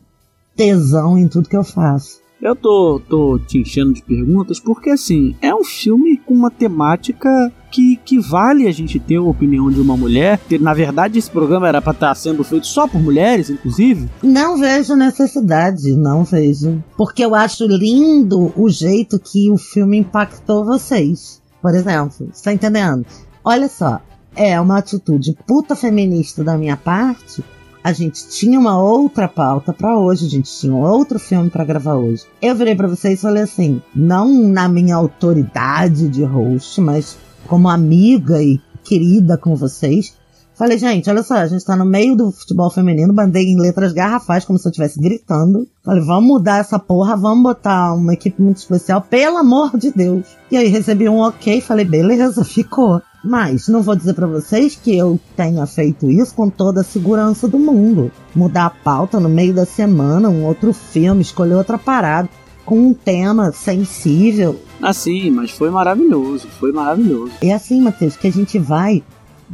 [0.56, 2.20] tesão em tudo que eu faço.
[2.42, 7.54] Eu tô, tô te enchendo de perguntas porque, assim, é um filme com uma temática
[7.74, 10.40] que, que vale a gente ter a opinião de uma mulher.
[10.62, 14.08] Na verdade, esse programa era para estar tá sendo feito só por mulheres, inclusive.
[14.22, 16.84] Não vejo necessidade, não vejo.
[16.96, 21.42] Porque eu acho lindo o jeito que o filme impactou vocês.
[21.62, 23.06] Por exemplo, você tá entendendo?
[23.44, 24.00] Olha só,
[24.36, 27.44] é uma atitude puta feminista da minha parte
[27.84, 31.96] a gente tinha uma outra pauta para hoje, a gente tinha outro filme para gravar
[31.96, 32.24] hoje.
[32.42, 37.70] Eu virei para vocês e falei assim, não na minha autoridade de host, mas como
[37.70, 40.16] amiga e querida com vocês,
[40.56, 43.92] Falei, gente, olha só, a gente tá no meio do futebol feminino, bandei em letras
[43.92, 45.68] garrafais, como se eu estivesse gritando.
[45.84, 50.28] Falei, vamos mudar essa porra, vamos botar uma equipe muito especial, pelo amor de Deus.
[50.52, 53.02] E aí recebi um ok, falei, beleza, ficou.
[53.26, 57.48] Mas não vou dizer para vocês que eu tenha feito isso com toda a segurança
[57.48, 58.12] do mundo.
[58.36, 62.30] Mudar a pauta no meio da semana, um outro filme, escolher outra parada
[62.66, 64.60] com um tema sensível.
[64.82, 67.34] Assim, mas foi maravilhoso, foi maravilhoso.
[67.42, 69.04] É assim, Matheus, que a gente vai,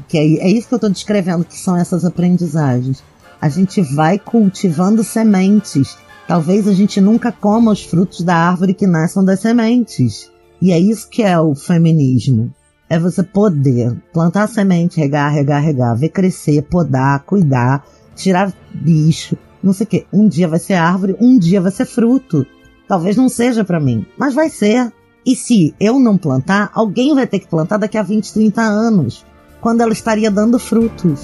[0.08, 3.04] que é, é isso que eu tô descrevendo, que são essas aprendizagens.
[3.42, 5.98] A gente vai cultivando sementes.
[6.28, 10.30] Talvez a gente nunca coma os frutos da árvore que nasçam das sementes.
[10.62, 12.54] E é isso que é o feminismo
[12.90, 19.72] é você poder plantar semente, regar, regar, regar, ver crescer, podar, cuidar, tirar bicho, não
[19.72, 20.06] sei o que.
[20.12, 22.46] Um dia vai ser árvore, um dia vai ser fruto.
[22.90, 24.92] Talvez não seja para mim, mas vai ser.
[25.24, 29.24] E se eu não plantar, alguém vai ter que plantar daqui a 20, 30 anos,
[29.62, 31.22] quando ela estaria dando frutos.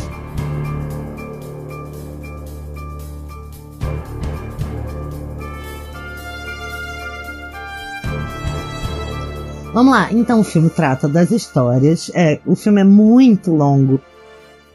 [9.74, 12.12] Vamos lá, então o filme trata das histórias.
[12.14, 14.00] É, o filme é muito longo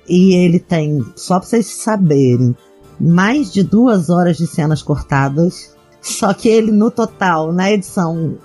[0.09, 2.57] e ele tem, só pra vocês saberem,
[2.99, 5.79] mais de duas horas de cenas cortadas.
[6.01, 8.39] Só que ele, no total, na edição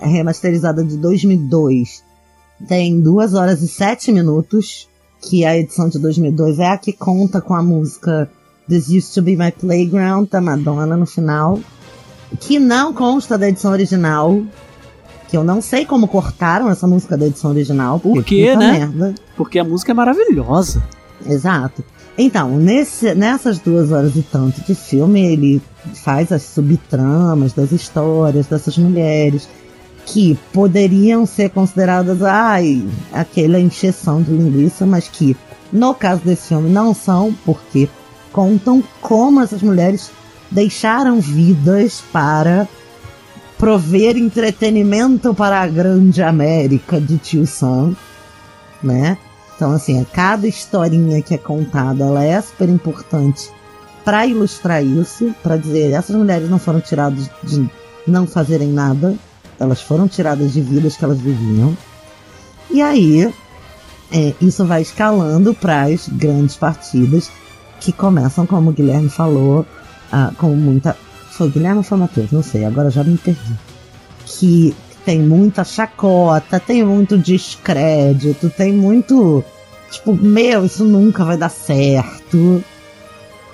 [0.00, 2.02] remasterizada de 2002,
[2.66, 4.88] tem duas horas e sete minutos.
[5.26, 8.30] Que a edição de 2002 é a que conta com a música
[8.68, 11.58] This Used to Be My Playground da Madonna no final.
[12.40, 14.42] Que não consta da edição original,
[15.28, 17.98] que eu não sei como cortaram essa música da edição original.
[17.98, 18.86] Por quê, né?
[18.86, 19.14] Merda.
[19.36, 20.82] Porque a música é maravilhosa.
[21.26, 21.82] Exato.
[22.16, 25.62] Então, nesse, nessas duas horas e tanto de filme, ele
[26.04, 29.48] faz as subtramas das histórias dessas mulheres
[30.06, 35.36] que poderiam ser consideradas, ai, aquela encheção de linguiça, mas que,
[35.72, 37.88] no caso desse filme, não são, porque
[38.30, 40.10] contam como essas mulheres
[40.50, 42.68] deixaram vidas para
[43.58, 47.96] prover entretenimento para a grande América de Tio Sam,
[48.82, 49.16] né?
[49.54, 53.50] Então, assim, cada historinha que é contada, ela é super importante
[54.04, 57.68] para ilustrar isso, para dizer, essas mulheres não foram tiradas de
[58.06, 59.14] não fazerem nada,
[59.58, 61.76] elas foram tiradas de vidas que elas viviam.
[62.70, 63.32] E aí,
[64.12, 67.30] é, isso vai escalando para as grandes partidas
[67.80, 69.64] que começam, como o Guilherme falou,
[70.12, 70.96] ah, com muita
[71.34, 72.30] foi Guilherme ou foi Matheus?
[72.30, 73.58] Não sei, agora já me perdi.
[74.24, 74.74] Que
[75.04, 79.44] tem muita chacota, tem muito descrédito, tem muito.
[79.90, 82.62] Tipo, meu, isso nunca vai dar certo.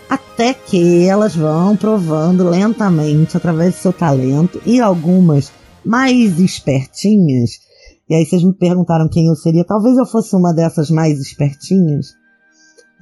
[0.09, 5.53] Até que elas vão provando lentamente, através do seu talento, e algumas
[5.85, 7.61] mais espertinhas,
[8.09, 12.15] e aí vocês me perguntaram quem eu seria, talvez eu fosse uma dessas mais espertinhas,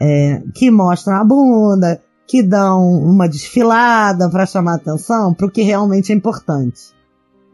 [0.00, 5.62] é, que mostram a bunda, que dão uma desfilada para chamar atenção para o que
[5.62, 6.92] realmente é importante,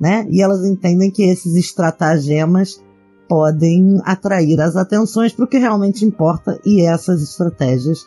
[0.00, 0.26] né?
[0.30, 2.82] E elas entendem que esses estratagemas
[3.28, 8.06] podem atrair as atenções para o que realmente importa e essas estratégias,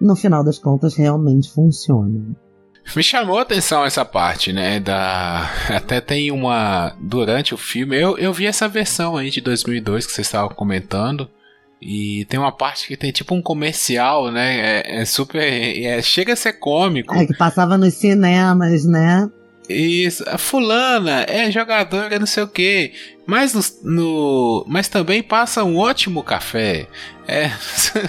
[0.00, 2.36] no final das contas, realmente funcionam.
[2.94, 4.78] Me chamou a atenção essa parte, né?
[4.78, 10.06] Da até tem uma durante o filme, eu, eu vi essa versão aí de 2002
[10.06, 11.28] que vocês estavam comentando.
[11.80, 14.80] E tem uma parte que tem tipo um comercial, né?
[14.80, 15.42] É, é super.
[15.42, 17.14] É, chega a ser cômico.
[17.14, 19.28] É, que passava nos cinemas, né?
[19.68, 22.92] Isso, a fulana é jogadora não sei o que,
[23.26, 26.86] mas, no, no, mas também passa um ótimo café.
[27.26, 27.50] É,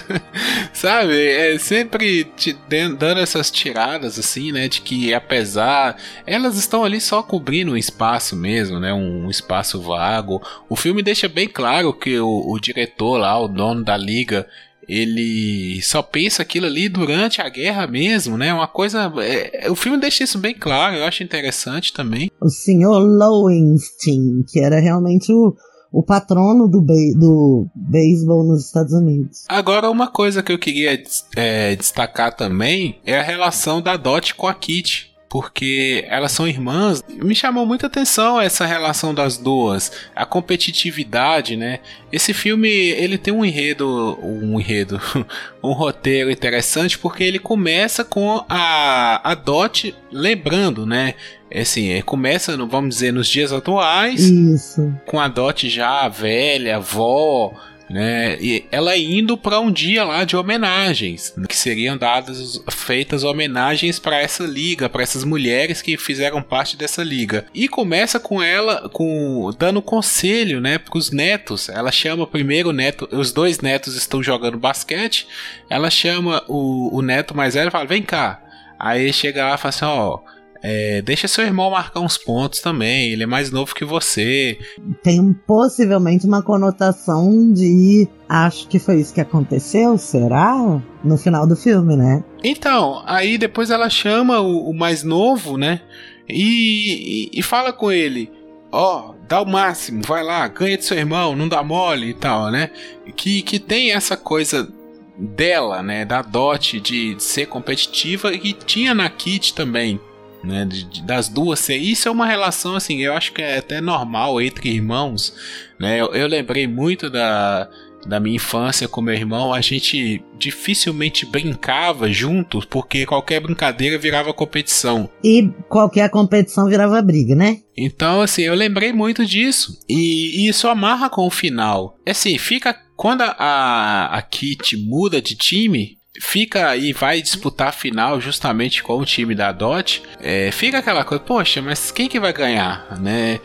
[0.72, 7.00] sabe, é sempre te dando essas tiradas assim, né, de que apesar elas estão ali
[7.00, 10.40] só cobrindo um espaço mesmo, né, um, espaço vago.
[10.68, 14.46] O filme deixa bem claro que o, o diretor lá, o dono da liga,
[14.88, 18.52] ele só pensa aquilo ali durante a guerra mesmo, né?
[18.54, 19.12] Uma coisa.
[19.18, 22.30] É, o filme deixa isso bem claro, eu acho interessante também.
[22.40, 25.54] O senhor Lowenstein, que era realmente o,
[25.92, 29.44] o patrono do, be do beisebol nos Estados Unidos.
[29.48, 31.02] Agora, uma coisa que eu queria
[31.36, 37.04] é, destacar também é a relação da Dot com a Kitty porque elas são irmãs.
[37.08, 41.80] Me chamou muita atenção essa relação das duas, a competitividade, né?
[42.10, 45.00] Esse filme ele tem um enredo, um enredo,
[45.62, 51.14] um roteiro interessante porque ele começa com a, a Dot lembrando, né?
[51.50, 54.94] É assim, começa, vamos dizer, nos dias atuais, Isso.
[55.06, 57.54] com a Dot já velha, avó,
[57.88, 58.36] né?
[58.40, 64.18] E ela indo para um dia lá de homenagens, que seriam dadas feitas homenagens para
[64.18, 67.46] essa liga, para essas mulheres que fizeram parte dessa liga.
[67.54, 71.68] E começa com ela com dando conselho, né, para os netos.
[71.68, 75.26] Ela chama primeiro o neto, os dois netos estão jogando basquete.
[75.70, 78.42] Ela chama o, o neto mais velho e fala: "Vem cá".
[78.78, 82.60] Aí chega lá e fala assim: "Ó, oh, é, deixa seu irmão marcar uns pontos
[82.60, 84.58] também, ele é mais novo que você.
[85.02, 90.80] Tem possivelmente uma conotação de acho que foi isso que aconteceu, será?
[91.04, 92.24] No final do filme, né?
[92.42, 95.80] Então, aí depois ela chama o, o mais novo, né?
[96.28, 98.30] E, e, e fala com ele:
[98.72, 102.14] Ó, oh, dá o máximo, vai lá, ganha de seu irmão, não dá mole e
[102.14, 102.70] tal, né?
[103.16, 104.68] Que, que tem essa coisa
[105.16, 106.04] dela, né?
[106.04, 110.00] Da Dot de, de ser competitiva e tinha na Kit também
[110.42, 111.76] né, de, de, das duas ser.
[111.76, 115.34] Isso é uma relação assim, eu acho que é até normal entre irmãos,
[115.78, 116.00] né?
[116.00, 117.68] Eu, eu, lembrei muito da,
[118.06, 124.32] da minha infância com meu irmão, a gente dificilmente brincava juntos, porque qualquer brincadeira virava
[124.32, 125.08] competição.
[125.22, 127.58] E qualquer competição virava briga, né?
[127.76, 129.78] Então, assim, eu lembrei muito disso.
[129.88, 131.96] E, e isso amarra com o final.
[132.06, 132.76] Assim, fica.
[132.96, 138.98] Quando a, a Kit muda de time, fica e vai disputar a final justamente com
[138.98, 143.40] o time da DOT, é, fica aquela coisa, poxa, mas quem que vai ganhar, né?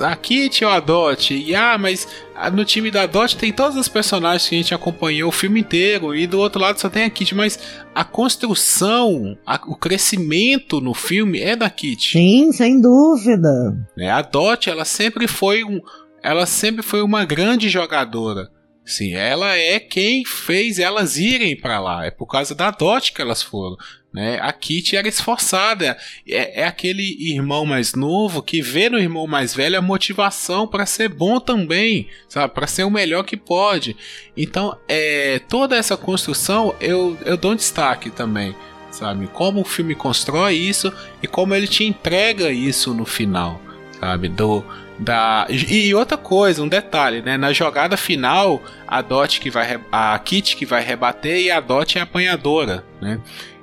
[0.00, 1.34] A Kit ou a Dot?
[1.34, 2.08] E ah, mas
[2.50, 6.14] no time da Dot tem todos os personagens que a gente acompanhou o filme inteiro,
[6.14, 7.58] e do outro lado só tem a Kit, mas
[7.94, 12.12] a construção, a, o crescimento no filme é da Kit.
[12.12, 13.76] Sim, sem dúvida.
[13.98, 15.78] É, a Dot, ela sempre foi um,
[16.22, 18.48] ela sempre foi uma grande jogadora.
[18.90, 22.04] Sim, ela é quem fez elas irem para lá.
[22.06, 23.76] É por causa da Dot que elas foram.
[24.12, 24.40] Né?
[24.42, 25.96] A Kitty era esforçada.
[26.28, 30.84] É, é aquele irmão mais novo que vê no irmão mais velho a motivação para
[30.86, 32.52] ser bom também, sabe?
[32.52, 33.96] Para ser o melhor que pode.
[34.36, 38.56] Então, é, toda essa construção eu, eu dou um destaque também,
[38.90, 39.28] sabe?
[39.28, 43.62] Como o filme constrói isso e como ele te entrega isso no final,
[44.00, 44.28] sabe?
[44.28, 44.64] Do
[45.00, 47.36] da e outra coisa, um detalhe, né?
[47.36, 51.96] Na jogada final, a Dot que vai a Kit que vai rebater e a Dot
[51.96, 53.18] é a apanhadora, né?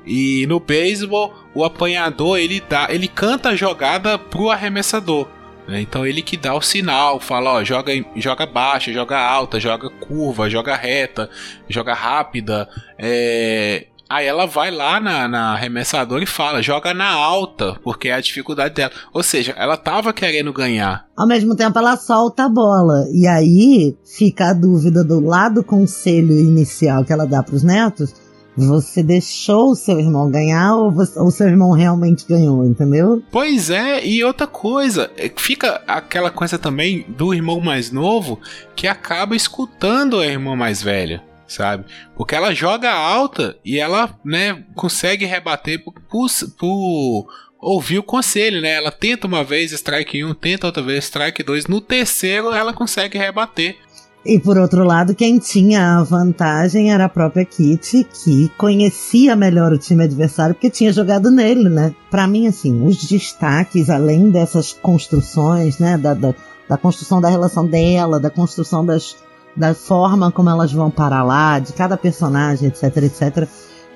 [0.05, 5.27] E no beisebol, o apanhador ele dá, ele canta a jogada pro arremessador.
[5.67, 5.81] Né?
[5.81, 10.49] Então ele que dá o sinal, fala, ó, joga, joga baixa, joga alta, joga curva,
[10.49, 11.29] joga reta,
[11.67, 12.69] joga rápida.
[12.97, 18.13] É, Aí ela vai lá na, na arremessadora e fala: joga na alta, porque é
[18.13, 18.91] a dificuldade dela.
[19.13, 21.05] Ou seja, ela tava querendo ganhar.
[21.15, 23.05] Ao mesmo tempo, ela solta a bola.
[23.11, 28.13] E aí fica a dúvida do lado conselho inicial que ela dá pros netos.
[28.57, 33.21] Você deixou o seu irmão ganhar ou, você, ou seu irmão realmente ganhou, entendeu?
[33.31, 38.39] Pois é, e outra coisa, é, fica aquela coisa também do irmão mais novo
[38.75, 41.85] que acaba escutando a irmã mais velha sabe?
[42.15, 47.27] Porque ela joga alta e ela, né, consegue rebater por, por, por
[47.59, 48.73] ouvir o conselho, né?
[48.73, 51.67] Ela tenta uma vez strike 1, tenta outra vez strike 2.
[51.67, 53.77] No terceiro, ela consegue rebater.
[54.25, 59.71] E por outro lado, quem tinha a vantagem era a própria Kitty, que conhecia melhor
[59.71, 61.95] o time adversário porque tinha jogado nele, né?
[62.11, 65.97] Para mim, assim, os destaques, além dessas construções, né?
[65.97, 66.35] Da, da,
[66.67, 69.15] da, construção da relação dela, da construção das,
[69.57, 73.47] da forma como elas vão para lá, de cada personagem, etc, etc.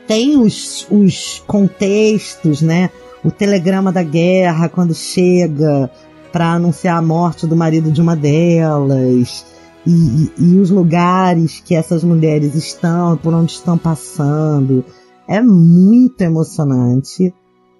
[0.08, 2.90] Tem os, os contextos, né?
[3.24, 5.90] O telegrama da guerra quando chega
[6.32, 9.46] para anunciar a morte do marido de uma delas
[9.86, 14.84] e, e, e, os lugares que essas mulheres estão, por onde estão passando.
[15.28, 17.34] É muito emocionante.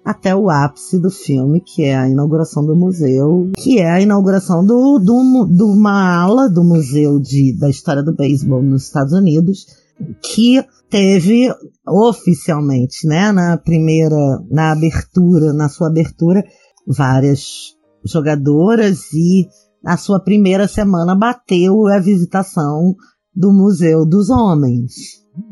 [0.04, 4.64] Até o ápice do filme, que é a inauguração do museu, que é a inauguração
[4.64, 9.66] do, do, de uma ala do Museu de, da História do Beisebol nos Estados Unidos,
[10.20, 11.48] que teve
[11.86, 16.44] oficialmente, né, na primeira, na abertura, na sua abertura,
[16.86, 19.46] várias jogadoras e
[19.82, 22.94] na sua primeira semana bateu a visitação
[23.34, 24.92] do Museu dos Homens.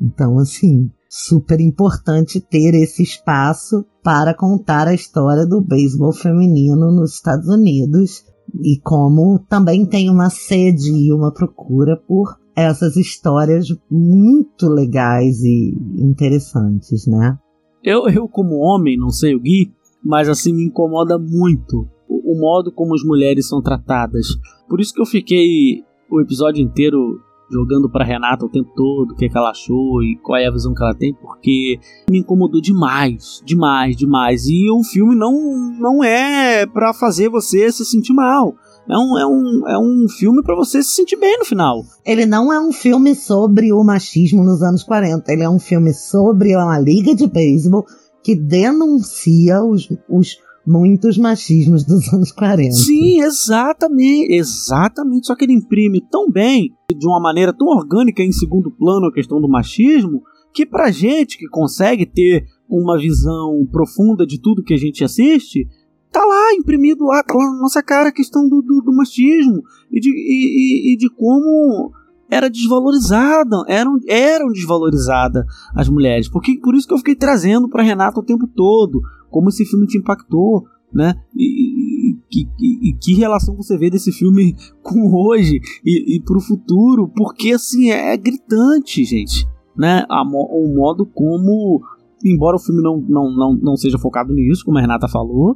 [0.00, 7.14] Então, assim, super importante ter esse espaço para contar a história do beisebol feminino nos
[7.14, 8.24] Estados Unidos
[8.62, 15.76] e como também tem uma sede e uma procura por essas histórias muito legais e
[15.96, 17.36] interessantes, né?
[17.82, 19.72] Eu, eu como homem, não sei o Gui,
[20.04, 24.26] mas assim me incomoda muito o, modo como as mulheres são tratadas.
[24.68, 27.20] Por isso que eu fiquei o episódio inteiro
[27.50, 30.46] jogando para Renata o tempo todo, o que, é que ela achou e qual é
[30.46, 31.78] a visão que ela tem, porque
[32.08, 34.46] me incomodou demais, demais, demais.
[34.46, 35.32] E o filme não,
[35.78, 38.54] não é para fazer você se sentir mal.
[38.88, 41.84] É um, é um, é um filme para você se sentir bem no final.
[42.04, 45.32] Ele não é um filme sobre o machismo nos anos 40.
[45.32, 47.84] Ele é um filme sobre uma liga de beisebol
[48.22, 50.36] que denuncia os, os
[50.66, 52.72] muitos machismos dos anos 40.
[52.72, 55.26] Sim, exatamente, exatamente.
[55.26, 59.12] Só que ele imprime tão bem, de uma maneira tão orgânica em segundo plano a
[59.12, 64.74] questão do machismo, que pra gente que consegue ter uma visão profunda de tudo que
[64.74, 65.66] a gente assiste,
[66.10, 69.62] tá lá imprimido lá, tá lá na nossa cara a questão do, do, do machismo
[69.90, 71.92] e de, e, e, e de como
[72.30, 76.28] era desvalorizada, eram, eram desvalorizadas as mulheres.
[76.28, 79.86] Porque por isso que eu fiquei trazendo para Renata o tempo todo, como esse filme
[79.86, 81.14] te impactou, né?
[81.36, 86.40] E, e, e, e, que relação você vê desse filme com hoje e, e pro
[86.40, 90.04] futuro, porque assim é, é gritante, gente, né?
[90.08, 91.82] A, o modo como,
[92.24, 95.54] embora o filme não, não, não, não seja focado nisso, como a Renata falou,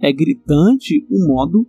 [0.00, 1.66] é gritante o modo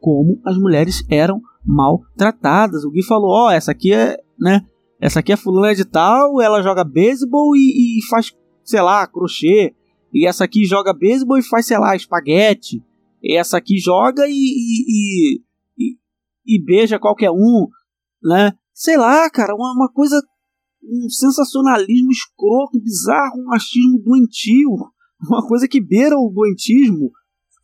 [0.00, 2.84] como as mulheres eram maltratadas.
[2.84, 4.64] O Gui falou: Ó, oh, essa aqui é, né?
[5.00, 8.32] Essa aqui é fulana de tal, ela joga beisebol e, e faz,
[8.64, 9.74] sei lá, crochê.
[10.14, 12.80] E essa aqui joga beisebol e faz, sei lá, espaguete.
[13.22, 15.40] E essa aqui joga e, e,
[15.78, 15.96] e,
[16.46, 17.66] e beija qualquer um,
[18.22, 18.52] né?
[18.72, 20.20] Sei lá, cara, uma, uma coisa.
[20.84, 24.70] Um sensacionalismo escroto, bizarro, um machismo doentio.
[25.24, 27.12] Uma coisa que beira o doentismo.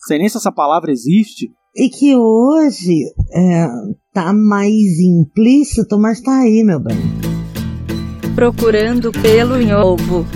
[0.07, 1.51] Sei nem se essa palavra existe.
[1.79, 3.69] E que hoje é,
[4.13, 6.99] tá mais implícito, mas tá aí, meu bem.
[8.35, 10.27] Procurando pelo em ovo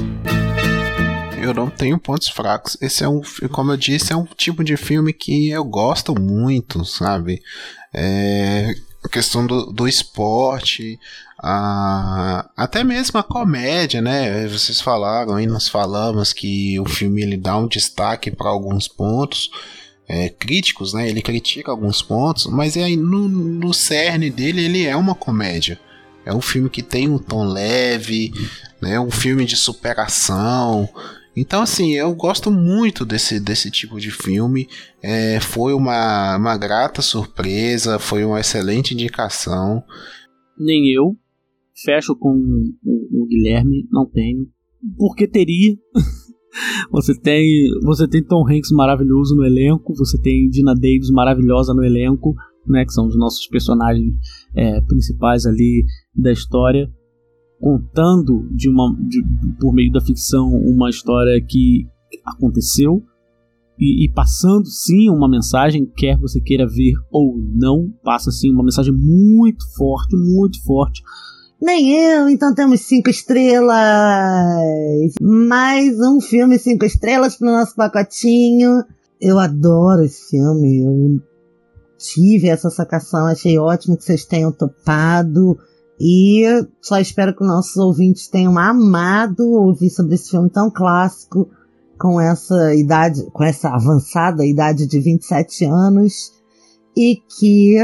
[1.43, 2.77] eu não tenho pontos fracos.
[2.81, 3.21] Esse é um,
[3.51, 7.43] como eu disse, é um tipo de filme que eu gosto muito, sabe?
[7.93, 8.75] É,
[9.05, 10.99] a questão do, do esporte,
[11.39, 14.47] a, até mesmo a comédia, né?
[14.47, 19.51] Vocês falaram e nós falamos que o filme ele dá um destaque para alguns pontos.
[20.09, 21.09] É, críticos, né?
[21.09, 25.79] Ele critica alguns pontos, mas é no, no cerne dele ele é uma comédia.
[26.25, 28.33] É um filme que tem um tom leve,
[28.81, 28.99] né?
[29.01, 30.89] Um filme de superação.
[31.35, 34.69] Então, assim, eu gosto muito desse, desse tipo de filme.
[35.03, 39.83] É, foi uma, uma grata surpresa, foi uma excelente indicação.
[40.59, 41.17] Nem eu.
[41.85, 44.47] Fecho com o, o Guilherme, não tenho.
[44.97, 45.75] Porque teria.
[46.91, 51.85] você tem você tem Tom Hanks maravilhoso no elenco, você tem Dina Davis maravilhosa no
[51.85, 52.35] elenco,
[52.67, 54.15] né, que são os nossos personagens
[54.55, 55.85] é, principais ali
[56.15, 56.91] da história
[57.63, 59.23] contando de uma, de,
[59.61, 61.87] por meio da ficção uma história que
[62.27, 63.01] aconteceu
[63.79, 68.65] e, e, passando sim uma mensagem, quer você queira ver ou não, passa sim uma
[68.65, 71.03] mensagem muito forte, muito forte.
[71.63, 73.79] Nem eu, então temos cinco estrelas.
[75.21, 78.83] Mais um filme cinco estrelas pro nosso pacotinho.
[79.21, 80.81] Eu adoro esse filme.
[80.81, 81.23] Eu
[81.97, 85.57] tive essa sacação, achei ótimo que vocês tenham topado.
[86.01, 86.43] E
[86.81, 91.49] só espero que nossos ouvintes tenham amado ouvir sobre esse filme tão clássico,
[91.97, 96.33] com essa idade, com essa avançada idade de 27 anos
[96.97, 97.77] e que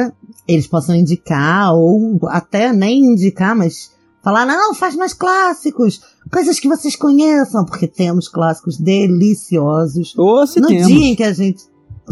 [0.48, 3.92] eles possam indicar ou até nem indicar, mas
[4.24, 6.00] falar não, faz mais clássicos,
[6.32, 10.14] coisas que vocês conheçam, porque temos clássicos deliciosos.
[10.16, 10.86] Ou se no temos.
[10.86, 11.62] dia em que a gente,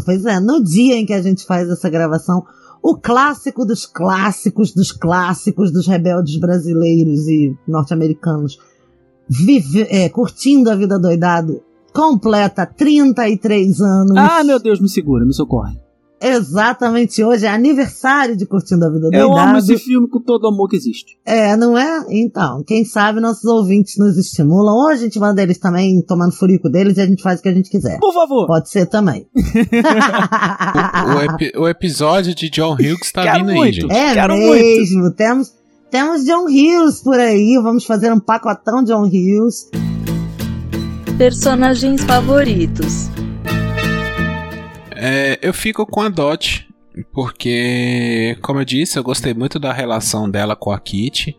[0.05, 2.45] pois é, no dia em que a gente faz essa gravação,
[2.83, 8.59] o clássico dos clássicos dos clássicos dos rebeldes brasileiros e norte-americanos,
[9.27, 11.61] vive, é, curtindo a vida doidado,
[11.91, 14.15] completa 33 anos.
[14.15, 15.86] Ah, meu Deus, me segura, me socorre.
[16.19, 19.57] Exatamente hoje é aniversário de Curtindo a Vida Eu amo Doidado.
[19.59, 21.15] esse filme com todo o amor que existe.
[21.23, 22.05] É, não é?
[22.09, 26.69] Então, quem sabe nossos ouvintes nos estimulam, ou a gente manda eles também tomando furico
[26.69, 27.99] deles e a gente faz o que a gente quiser.
[27.99, 28.47] Por favor.
[28.47, 29.27] Pode ser também.
[31.07, 33.73] O, epi- o episódio de John Hughes tá Quero vindo aí, muito.
[33.75, 33.91] gente.
[33.93, 35.11] É Quero mesmo.
[35.11, 35.53] Temos,
[35.89, 37.59] temos John Hughes por aí.
[37.61, 39.69] Vamos fazer um pacotão John Hughes.
[41.17, 43.07] Personagens favoritos.
[44.99, 46.67] É, eu fico com a Dot,
[47.13, 51.35] porque, como eu disse, eu gostei muito da relação dela com a Kitty.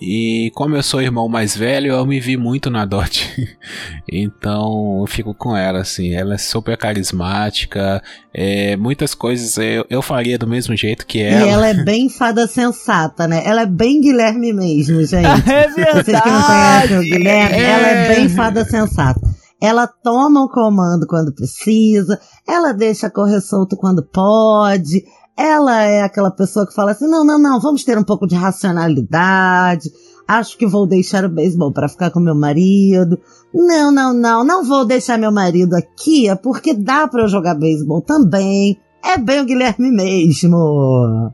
[0.00, 3.30] E como eu sou o irmão mais velho, eu me vi muito na Dot.
[4.10, 6.12] então eu fico com ela, assim.
[6.14, 8.02] Ela é super carismática.
[8.32, 11.48] é, muitas coisas eu, eu faria do mesmo jeito que E ela.
[11.48, 13.42] ela é bem fada sensata, né?
[13.46, 15.24] Ela é bem Guilherme mesmo, gente.
[15.48, 19.20] É Vocês que não conhecem o Guilherme, ela é bem fada sensata.
[19.60, 25.04] Ela toma o comando quando precisa, ela deixa correr solto quando pode,
[25.36, 28.34] ela é aquela pessoa que fala assim: não, não, não, vamos ter um pouco de
[28.34, 29.90] racionalidade.
[30.26, 33.18] Acho que vou deixar o beisebol para ficar com meu marido.
[33.52, 37.54] Não, não, não, não vou deixar meu marido aqui, é porque dá para eu jogar
[37.54, 38.78] beisebol também.
[39.04, 41.30] É bem o Guilherme mesmo.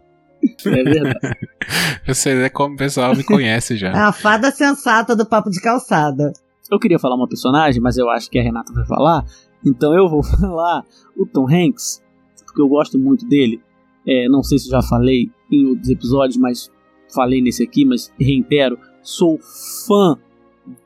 [0.67, 1.19] É verdade.
[2.07, 4.09] Você vê como o pessoal me conhece É já.
[4.09, 6.33] a fada sensata do papo de calçada.
[6.71, 9.25] Eu queria falar uma personagem, mas eu acho que a Renata vai falar.
[9.65, 10.85] Então eu vou falar
[11.17, 12.03] o Tom Hanks,
[12.47, 13.61] porque eu gosto muito dele.
[14.07, 16.71] É, não sei se já falei em outros episódios, mas
[17.15, 18.79] falei nesse aqui, mas reitero.
[19.03, 19.39] Sou
[19.87, 20.17] fã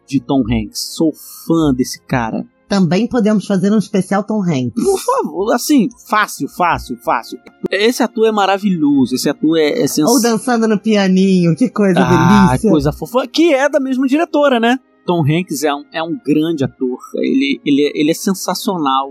[0.07, 0.95] de Tom Hanks.
[0.97, 1.12] Sou
[1.47, 2.45] fã desse cara.
[2.66, 4.82] Também podemos fazer um especial Tom Hanks.
[4.82, 7.39] Por favor, assim, fácil, fácil, fácil.
[7.70, 10.20] Esse ator é maravilhoso, esse ator é, é Ou sensacional.
[10.22, 12.70] dançando no pianinho, que coisa Ah, delícia.
[12.70, 13.26] coisa fofa.
[13.28, 14.78] Que é da mesma diretora, né?
[15.05, 16.99] Tom Hanks é um, é um grande ator.
[17.17, 19.11] Ele, ele, é- ele é sensacional.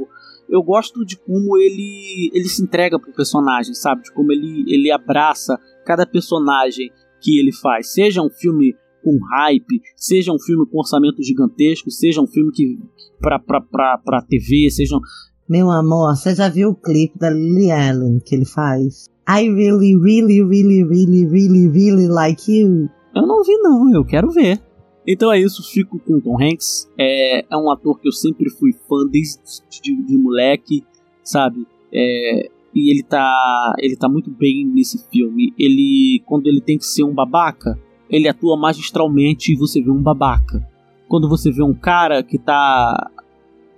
[0.49, 4.03] Eu gosto de como ele, ele se entrega pro personagem, sabe?
[4.03, 6.89] De como ele, ele abraça cada personagem
[7.21, 7.93] que ele faz.
[7.93, 12.77] Seja um filme com hype, seja um filme com orçamento gigantesco, seja um filme que
[13.19, 15.01] pra, pra, pra, pra TV, seja um...
[15.49, 19.09] Meu amor, você já viu o clipe da Lily Allen que ele faz?
[19.27, 22.89] I really, really, really, really, really, really like you.
[23.15, 24.59] Eu não vi não, eu quero ver.
[25.07, 26.89] Então é isso, fico com Tom Hanks.
[26.97, 29.39] É, é um ator que eu sempre fui fã desde
[29.69, 30.83] de, de moleque,
[31.23, 31.67] sabe?
[31.93, 35.53] É, e ele tá, ele tá muito bem nesse filme.
[35.59, 37.77] Ele, quando ele tem que ser um babaca,
[38.09, 40.65] ele atua magistralmente e você vê um babaca.
[41.07, 43.11] Quando você vê um cara que tá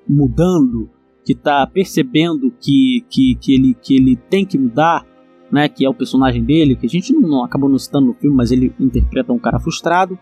[0.07, 0.89] mudando,
[1.25, 5.05] que tá percebendo que, que, que, ele, que ele tem que mudar,
[5.51, 5.67] né?
[5.67, 8.37] Que é o personagem dele, que a gente não, não acabou não citando no filme,
[8.37, 10.17] mas ele interpreta um cara frustrado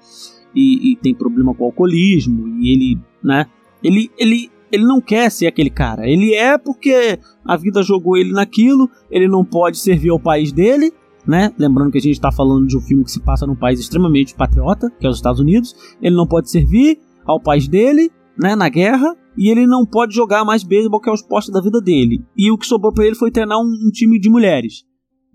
[0.55, 3.45] e, e tem problema com o alcoolismo e ele, né?
[3.83, 6.09] Ele, ele, ele não quer ser aquele cara.
[6.09, 8.89] Ele é porque a vida jogou ele naquilo.
[9.11, 10.91] Ele não pode servir ao país dele,
[11.27, 11.53] né?
[11.57, 14.35] Lembrando que a gente está falando de um filme que se passa num país extremamente
[14.35, 15.75] patriota, que é os Estados Unidos.
[16.01, 18.55] Ele não pode servir ao país dele, né?
[18.55, 19.15] Na guerra.
[19.37, 22.23] E ele não pode jogar mais beisebol, que é o esporte da vida dele.
[22.37, 24.85] E o que sobrou para ele foi treinar um, um time de mulheres,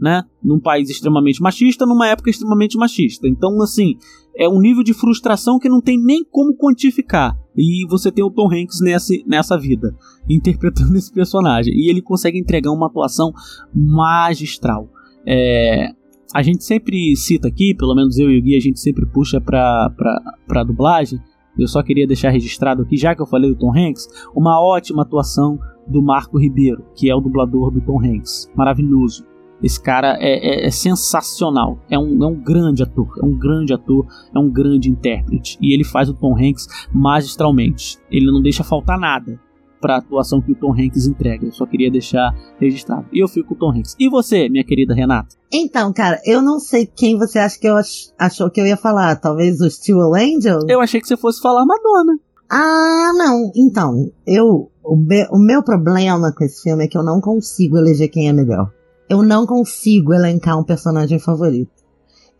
[0.00, 0.22] né?
[0.42, 3.26] Num país extremamente machista, numa época extremamente machista.
[3.26, 3.96] Então, assim,
[4.36, 7.36] é um nível de frustração que não tem nem como quantificar.
[7.56, 9.94] E você tem o Tom Hanks nessa, nessa vida,
[10.30, 11.72] interpretando esse personagem.
[11.74, 13.32] E ele consegue entregar uma atuação
[13.74, 14.88] magistral.
[15.26, 15.90] É,
[16.34, 19.40] a gente sempre cita aqui, pelo menos eu e o Gui, a gente sempre puxa
[19.40, 21.18] pra, pra, pra dublagem.
[21.58, 25.02] Eu só queria deixar registrado aqui, já que eu falei do Tom Hanks, uma ótima
[25.02, 28.48] atuação do Marco Ribeiro, que é o dublador do Tom Hanks.
[28.54, 29.26] Maravilhoso.
[29.62, 31.78] Esse cara é, é- é sensacional.
[31.90, 33.08] É um, é um grande ator.
[33.22, 34.06] É um grande ator.
[34.34, 35.58] É um grande intérprete.
[35.60, 37.98] E ele faz o Tom Hanks magistralmente.
[38.10, 39.38] Ele não deixa faltar nada
[39.80, 41.46] para a atuação que o Tom Hanks entrega.
[41.46, 43.06] Eu só queria deixar registrado.
[43.12, 43.94] E eu fico com o Tom Hanks.
[43.98, 45.36] E você, minha querida Renata?
[45.52, 48.76] Então, cara, eu não sei quem você acha que eu ach- achou que eu ia
[48.76, 49.16] falar.
[49.16, 50.60] Talvez o Steel Angel?
[50.68, 52.18] Eu achei que você fosse falar Madonna.
[52.50, 53.50] Ah, não.
[53.56, 54.70] Então, eu.
[54.82, 54.96] O,
[55.32, 58.72] o meu problema com esse filme é que eu não consigo eleger quem é melhor.
[59.08, 61.72] Eu não consigo elencar um personagem favorito.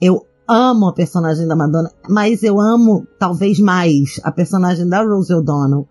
[0.00, 5.32] Eu amo a personagem da Madonna, mas eu amo talvez mais a personagem da Rose
[5.32, 5.86] O'Donnell.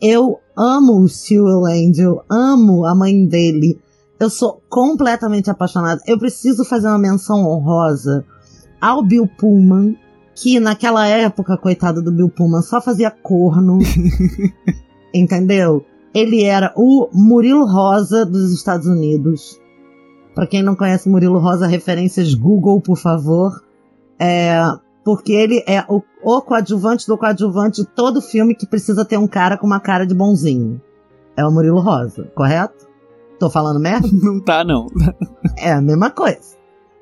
[0.00, 3.80] Eu amo o Steel Angel, amo a mãe dele.
[4.18, 6.00] Eu sou completamente apaixonada.
[6.06, 8.24] Eu preciso fazer uma menção honrosa
[8.80, 9.96] ao Bill Pullman,
[10.34, 13.78] que naquela época, coitado do Bill Pullman, só fazia corno.
[15.14, 15.84] entendeu?
[16.14, 19.58] Ele era o Murilo Rosa dos Estados Unidos.
[20.34, 23.62] Para quem não conhece Murilo Rosa, referências Google, por favor.
[24.18, 24.60] É,
[25.04, 29.26] porque ele é o, o coadjuvante do coadjuvante de todo filme que precisa ter um
[29.26, 30.80] cara com uma cara de bonzinho.
[31.36, 32.86] É o Murilo Rosa, correto?
[33.38, 34.08] Tô falando merda?
[34.12, 34.86] Não tá, não.
[35.58, 36.56] É a mesma coisa.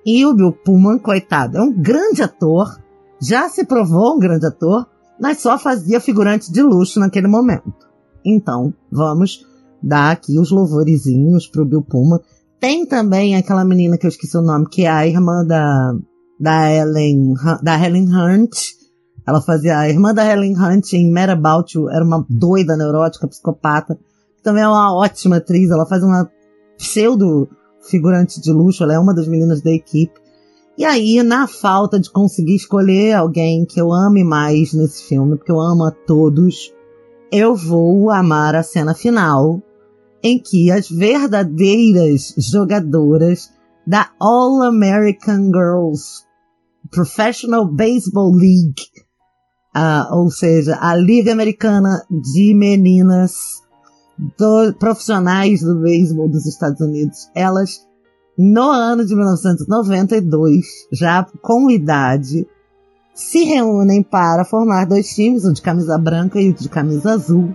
[0.06, 2.80] E o Bill Pullman, coitado, é um grande ator,
[3.20, 4.86] já se provou um grande ator,
[5.20, 7.86] mas só fazia figurante de luxo naquele momento.
[8.24, 9.46] Então, vamos
[9.82, 12.20] dar aqui os louvorizinhos pro Bill Pullman.
[12.60, 15.94] Tem também aquela menina que eu esqueci o nome, que é a irmã da,
[16.38, 17.32] da Ellen,
[17.62, 18.54] da Helen Hunt.
[19.26, 23.26] Ela fazia a irmã da Helen Hunt em Mad About You, era uma doida neurótica,
[23.26, 23.98] psicopata.
[24.42, 26.30] Também é uma ótima atriz, ela faz uma
[26.76, 27.48] pseudo
[27.80, 30.20] figurante de luxo, ela é uma das meninas da equipe.
[30.76, 35.52] E aí, na falta de conseguir escolher alguém que eu ame mais nesse filme, porque
[35.52, 36.72] eu amo a todos,
[37.32, 39.62] eu vou amar a cena final,
[40.22, 43.50] em que as verdadeiras jogadoras
[43.86, 46.24] da All American Girls
[46.90, 48.82] Professional Baseball League,
[49.76, 53.60] uh, ou seja, a Liga Americana de Meninas
[54.38, 57.86] do, profissionais do beisebol dos Estados Unidos, elas
[58.36, 62.46] no ano de 1992, já com idade,
[63.14, 67.54] se reúnem para formar dois times, o de camisa branca e o de camisa azul,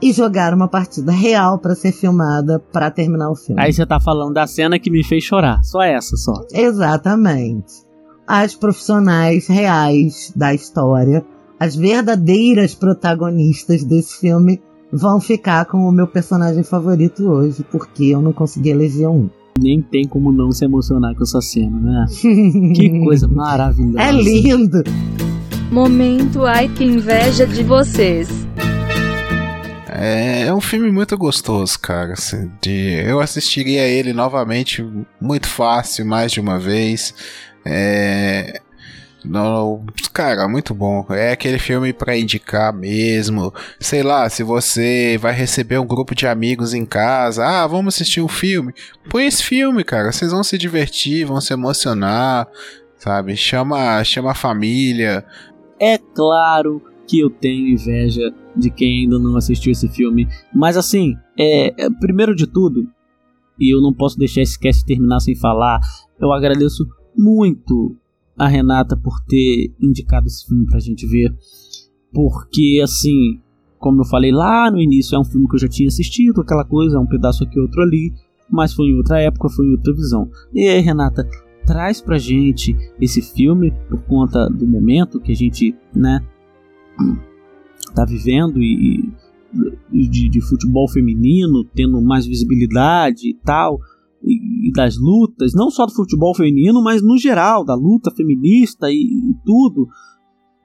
[0.00, 3.60] e jogar uma partida real para ser filmada para terminar o filme.
[3.60, 5.62] Aí você tá falando da cena que me fez chorar.
[5.64, 6.44] Só essa, só.
[6.52, 7.86] Exatamente.
[8.26, 11.24] As profissionais reais da história,
[11.58, 14.60] as verdadeiras protagonistas desse filme,
[14.92, 19.28] vão ficar com o meu personagem favorito hoje, porque eu não consegui eleger um.
[19.58, 22.06] Nem tem como não se emocionar com essa cena, né?
[22.74, 24.00] que coisa maravilhosa.
[24.00, 24.84] É lindo!
[25.70, 28.47] Momento ai que inveja de vocês.
[29.88, 32.12] É, é um filme muito gostoso, cara.
[32.12, 34.86] Assim, de, eu assistiria ele novamente
[35.20, 37.14] muito fácil, mais de uma vez.
[37.64, 38.60] É,
[39.24, 41.06] não, cara, muito bom.
[41.10, 43.52] É aquele filme para indicar mesmo.
[43.80, 48.20] Sei lá, se você vai receber um grupo de amigos em casa, ah, vamos assistir
[48.20, 48.72] um filme.
[49.10, 50.12] Põe esse filme, cara.
[50.12, 52.46] Vocês vão se divertir, vão se emocionar,
[52.96, 53.36] sabe?
[53.36, 55.24] Chama, chama a família.
[55.80, 60.28] É claro que eu tenho inveja de quem ainda não assistiu esse filme.
[60.54, 62.86] Mas assim, é, é, primeiro de tudo,
[63.58, 65.80] e eu não posso deixar esse cast terminar sem falar,
[66.20, 66.86] eu agradeço
[67.16, 67.96] muito
[68.36, 71.34] a Renata por ter indicado esse filme pra gente ver.
[72.12, 73.40] Porque, assim,
[73.78, 76.64] como eu falei lá no início, é um filme que eu já tinha assistido, aquela
[76.64, 78.12] coisa, um pedaço aqui, outro ali,
[78.50, 80.30] mas foi em outra época, foi em outra visão.
[80.54, 81.28] E aí, Renata,
[81.66, 86.20] traz pra gente esse filme por conta do momento que a gente, né,
[87.94, 89.12] tá vivendo e,
[89.90, 93.78] de, de, futebol feminino tendo mais visibilidade e tal
[94.22, 98.90] e, e, das lutas não só do futebol feminino mas no geral da luta feminista
[98.90, 99.86] e, e tudo.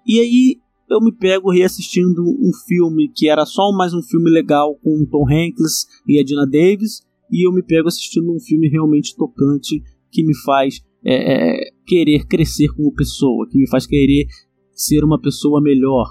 [0.06, 0.58] E aí
[0.90, 5.26] eu me pego reassistindo um filme que era só mais um filme legal com Tom
[5.28, 9.82] Hanks e a Dina Davis e eu me pego assistindo um filme realmente tocante
[10.12, 14.26] que me faz é, é, querer crescer como pessoa, que me faz querer
[14.72, 16.08] ser uma pessoa melhor,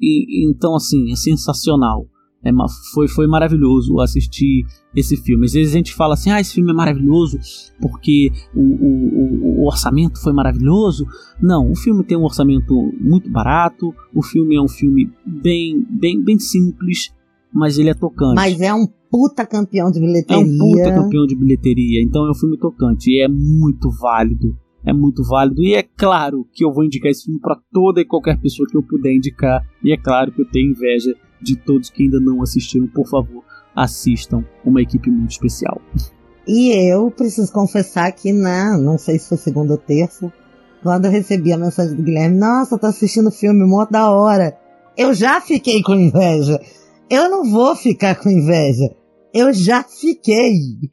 [0.00, 2.06] e, então, assim, é sensacional.
[2.44, 2.50] É,
[2.94, 5.46] foi, foi maravilhoso assistir esse filme.
[5.46, 7.38] Às vezes a gente fala assim: ah, esse filme é maravilhoso
[7.80, 11.04] porque o, o, o, orçamento foi maravilhoso.
[11.42, 13.92] Não, o filme tem um orçamento muito barato.
[14.14, 17.12] O filme é um filme bem, bem, bem simples,
[17.52, 18.36] mas ele é tocante.
[18.36, 20.36] Mas é um puta campeão de bilheteria.
[20.36, 22.02] É um puta campeão de bilheteria.
[22.02, 25.60] Então é um filme tocante e é muito válido é muito válido.
[25.62, 28.76] E é claro que eu vou indicar esse filme para toda e qualquer pessoa que
[28.76, 29.66] eu puder indicar.
[29.82, 31.12] E é claro que eu tenho inveja
[31.42, 32.86] de todos que ainda não assistiram.
[32.86, 35.82] Por favor, assistam uma equipe muito especial.
[36.46, 40.32] E eu preciso confessar que, na, não sei se foi segunda ou terça,
[40.82, 44.56] quando eu recebi a mensagem do Guilherme, nossa, tô assistindo filme, mó da hora.
[44.96, 46.60] Eu já fiquei com inveja.
[47.10, 48.94] Eu não vou ficar com inveja.
[49.34, 50.52] Eu já fiquei.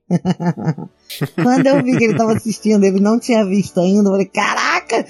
[1.42, 5.06] Quando eu vi que ele tava assistindo, ele não tinha visto ainda, eu falei, caraca!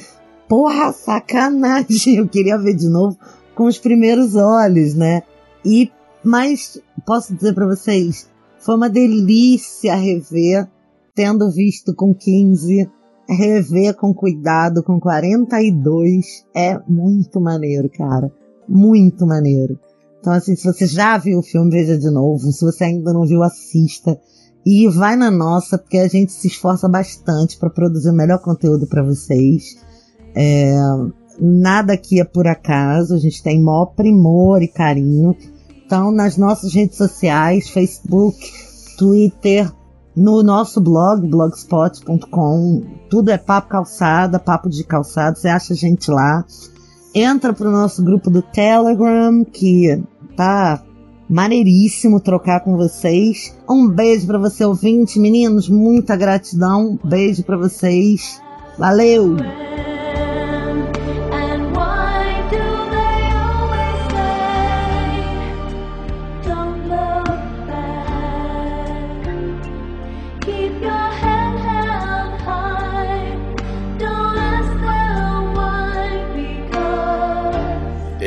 [0.47, 2.15] Porra, sacanagem!
[2.17, 3.17] Eu queria ver de novo
[3.55, 5.23] com os primeiros olhos, né?
[5.65, 5.91] E,
[6.23, 8.29] mas, posso dizer para vocês,
[8.59, 10.67] foi uma delícia rever,
[11.15, 12.89] tendo visto com 15,
[13.27, 18.31] rever com cuidado com 42, é muito maneiro, cara.
[18.67, 19.79] Muito maneiro.
[20.19, 22.51] Então, assim, se você já viu o filme, veja de novo.
[22.51, 24.17] Se você ainda não viu, assista.
[24.65, 28.87] E vai na nossa, porque a gente se esforça bastante para produzir o melhor conteúdo
[28.87, 29.77] para vocês.
[30.35, 30.73] É,
[31.39, 35.35] nada aqui é por acaso, a gente tem maior primor e carinho.
[35.85, 38.37] Então, nas nossas redes sociais, Facebook,
[38.97, 39.69] Twitter,
[40.15, 46.09] no nosso blog, blogspot.com, tudo é papo calçada, papo de calçado, você acha a gente
[46.09, 46.45] lá.
[47.13, 50.01] Entra pro nosso grupo do Telegram, que
[50.35, 50.81] tá
[51.29, 53.57] Maneiríssimo trocar com vocês.
[53.69, 55.19] Um beijo para você, ouvinte.
[55.19, 56.99] Meninos, muita gratidão.
[57.03, 58.41] Beijo para vocês.
[58.77, 59.35] Valeu!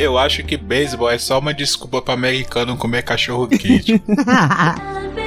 [0.06, 4.00] Eu acho que beisebol é só uma desculpa para americano comer cachorro quente.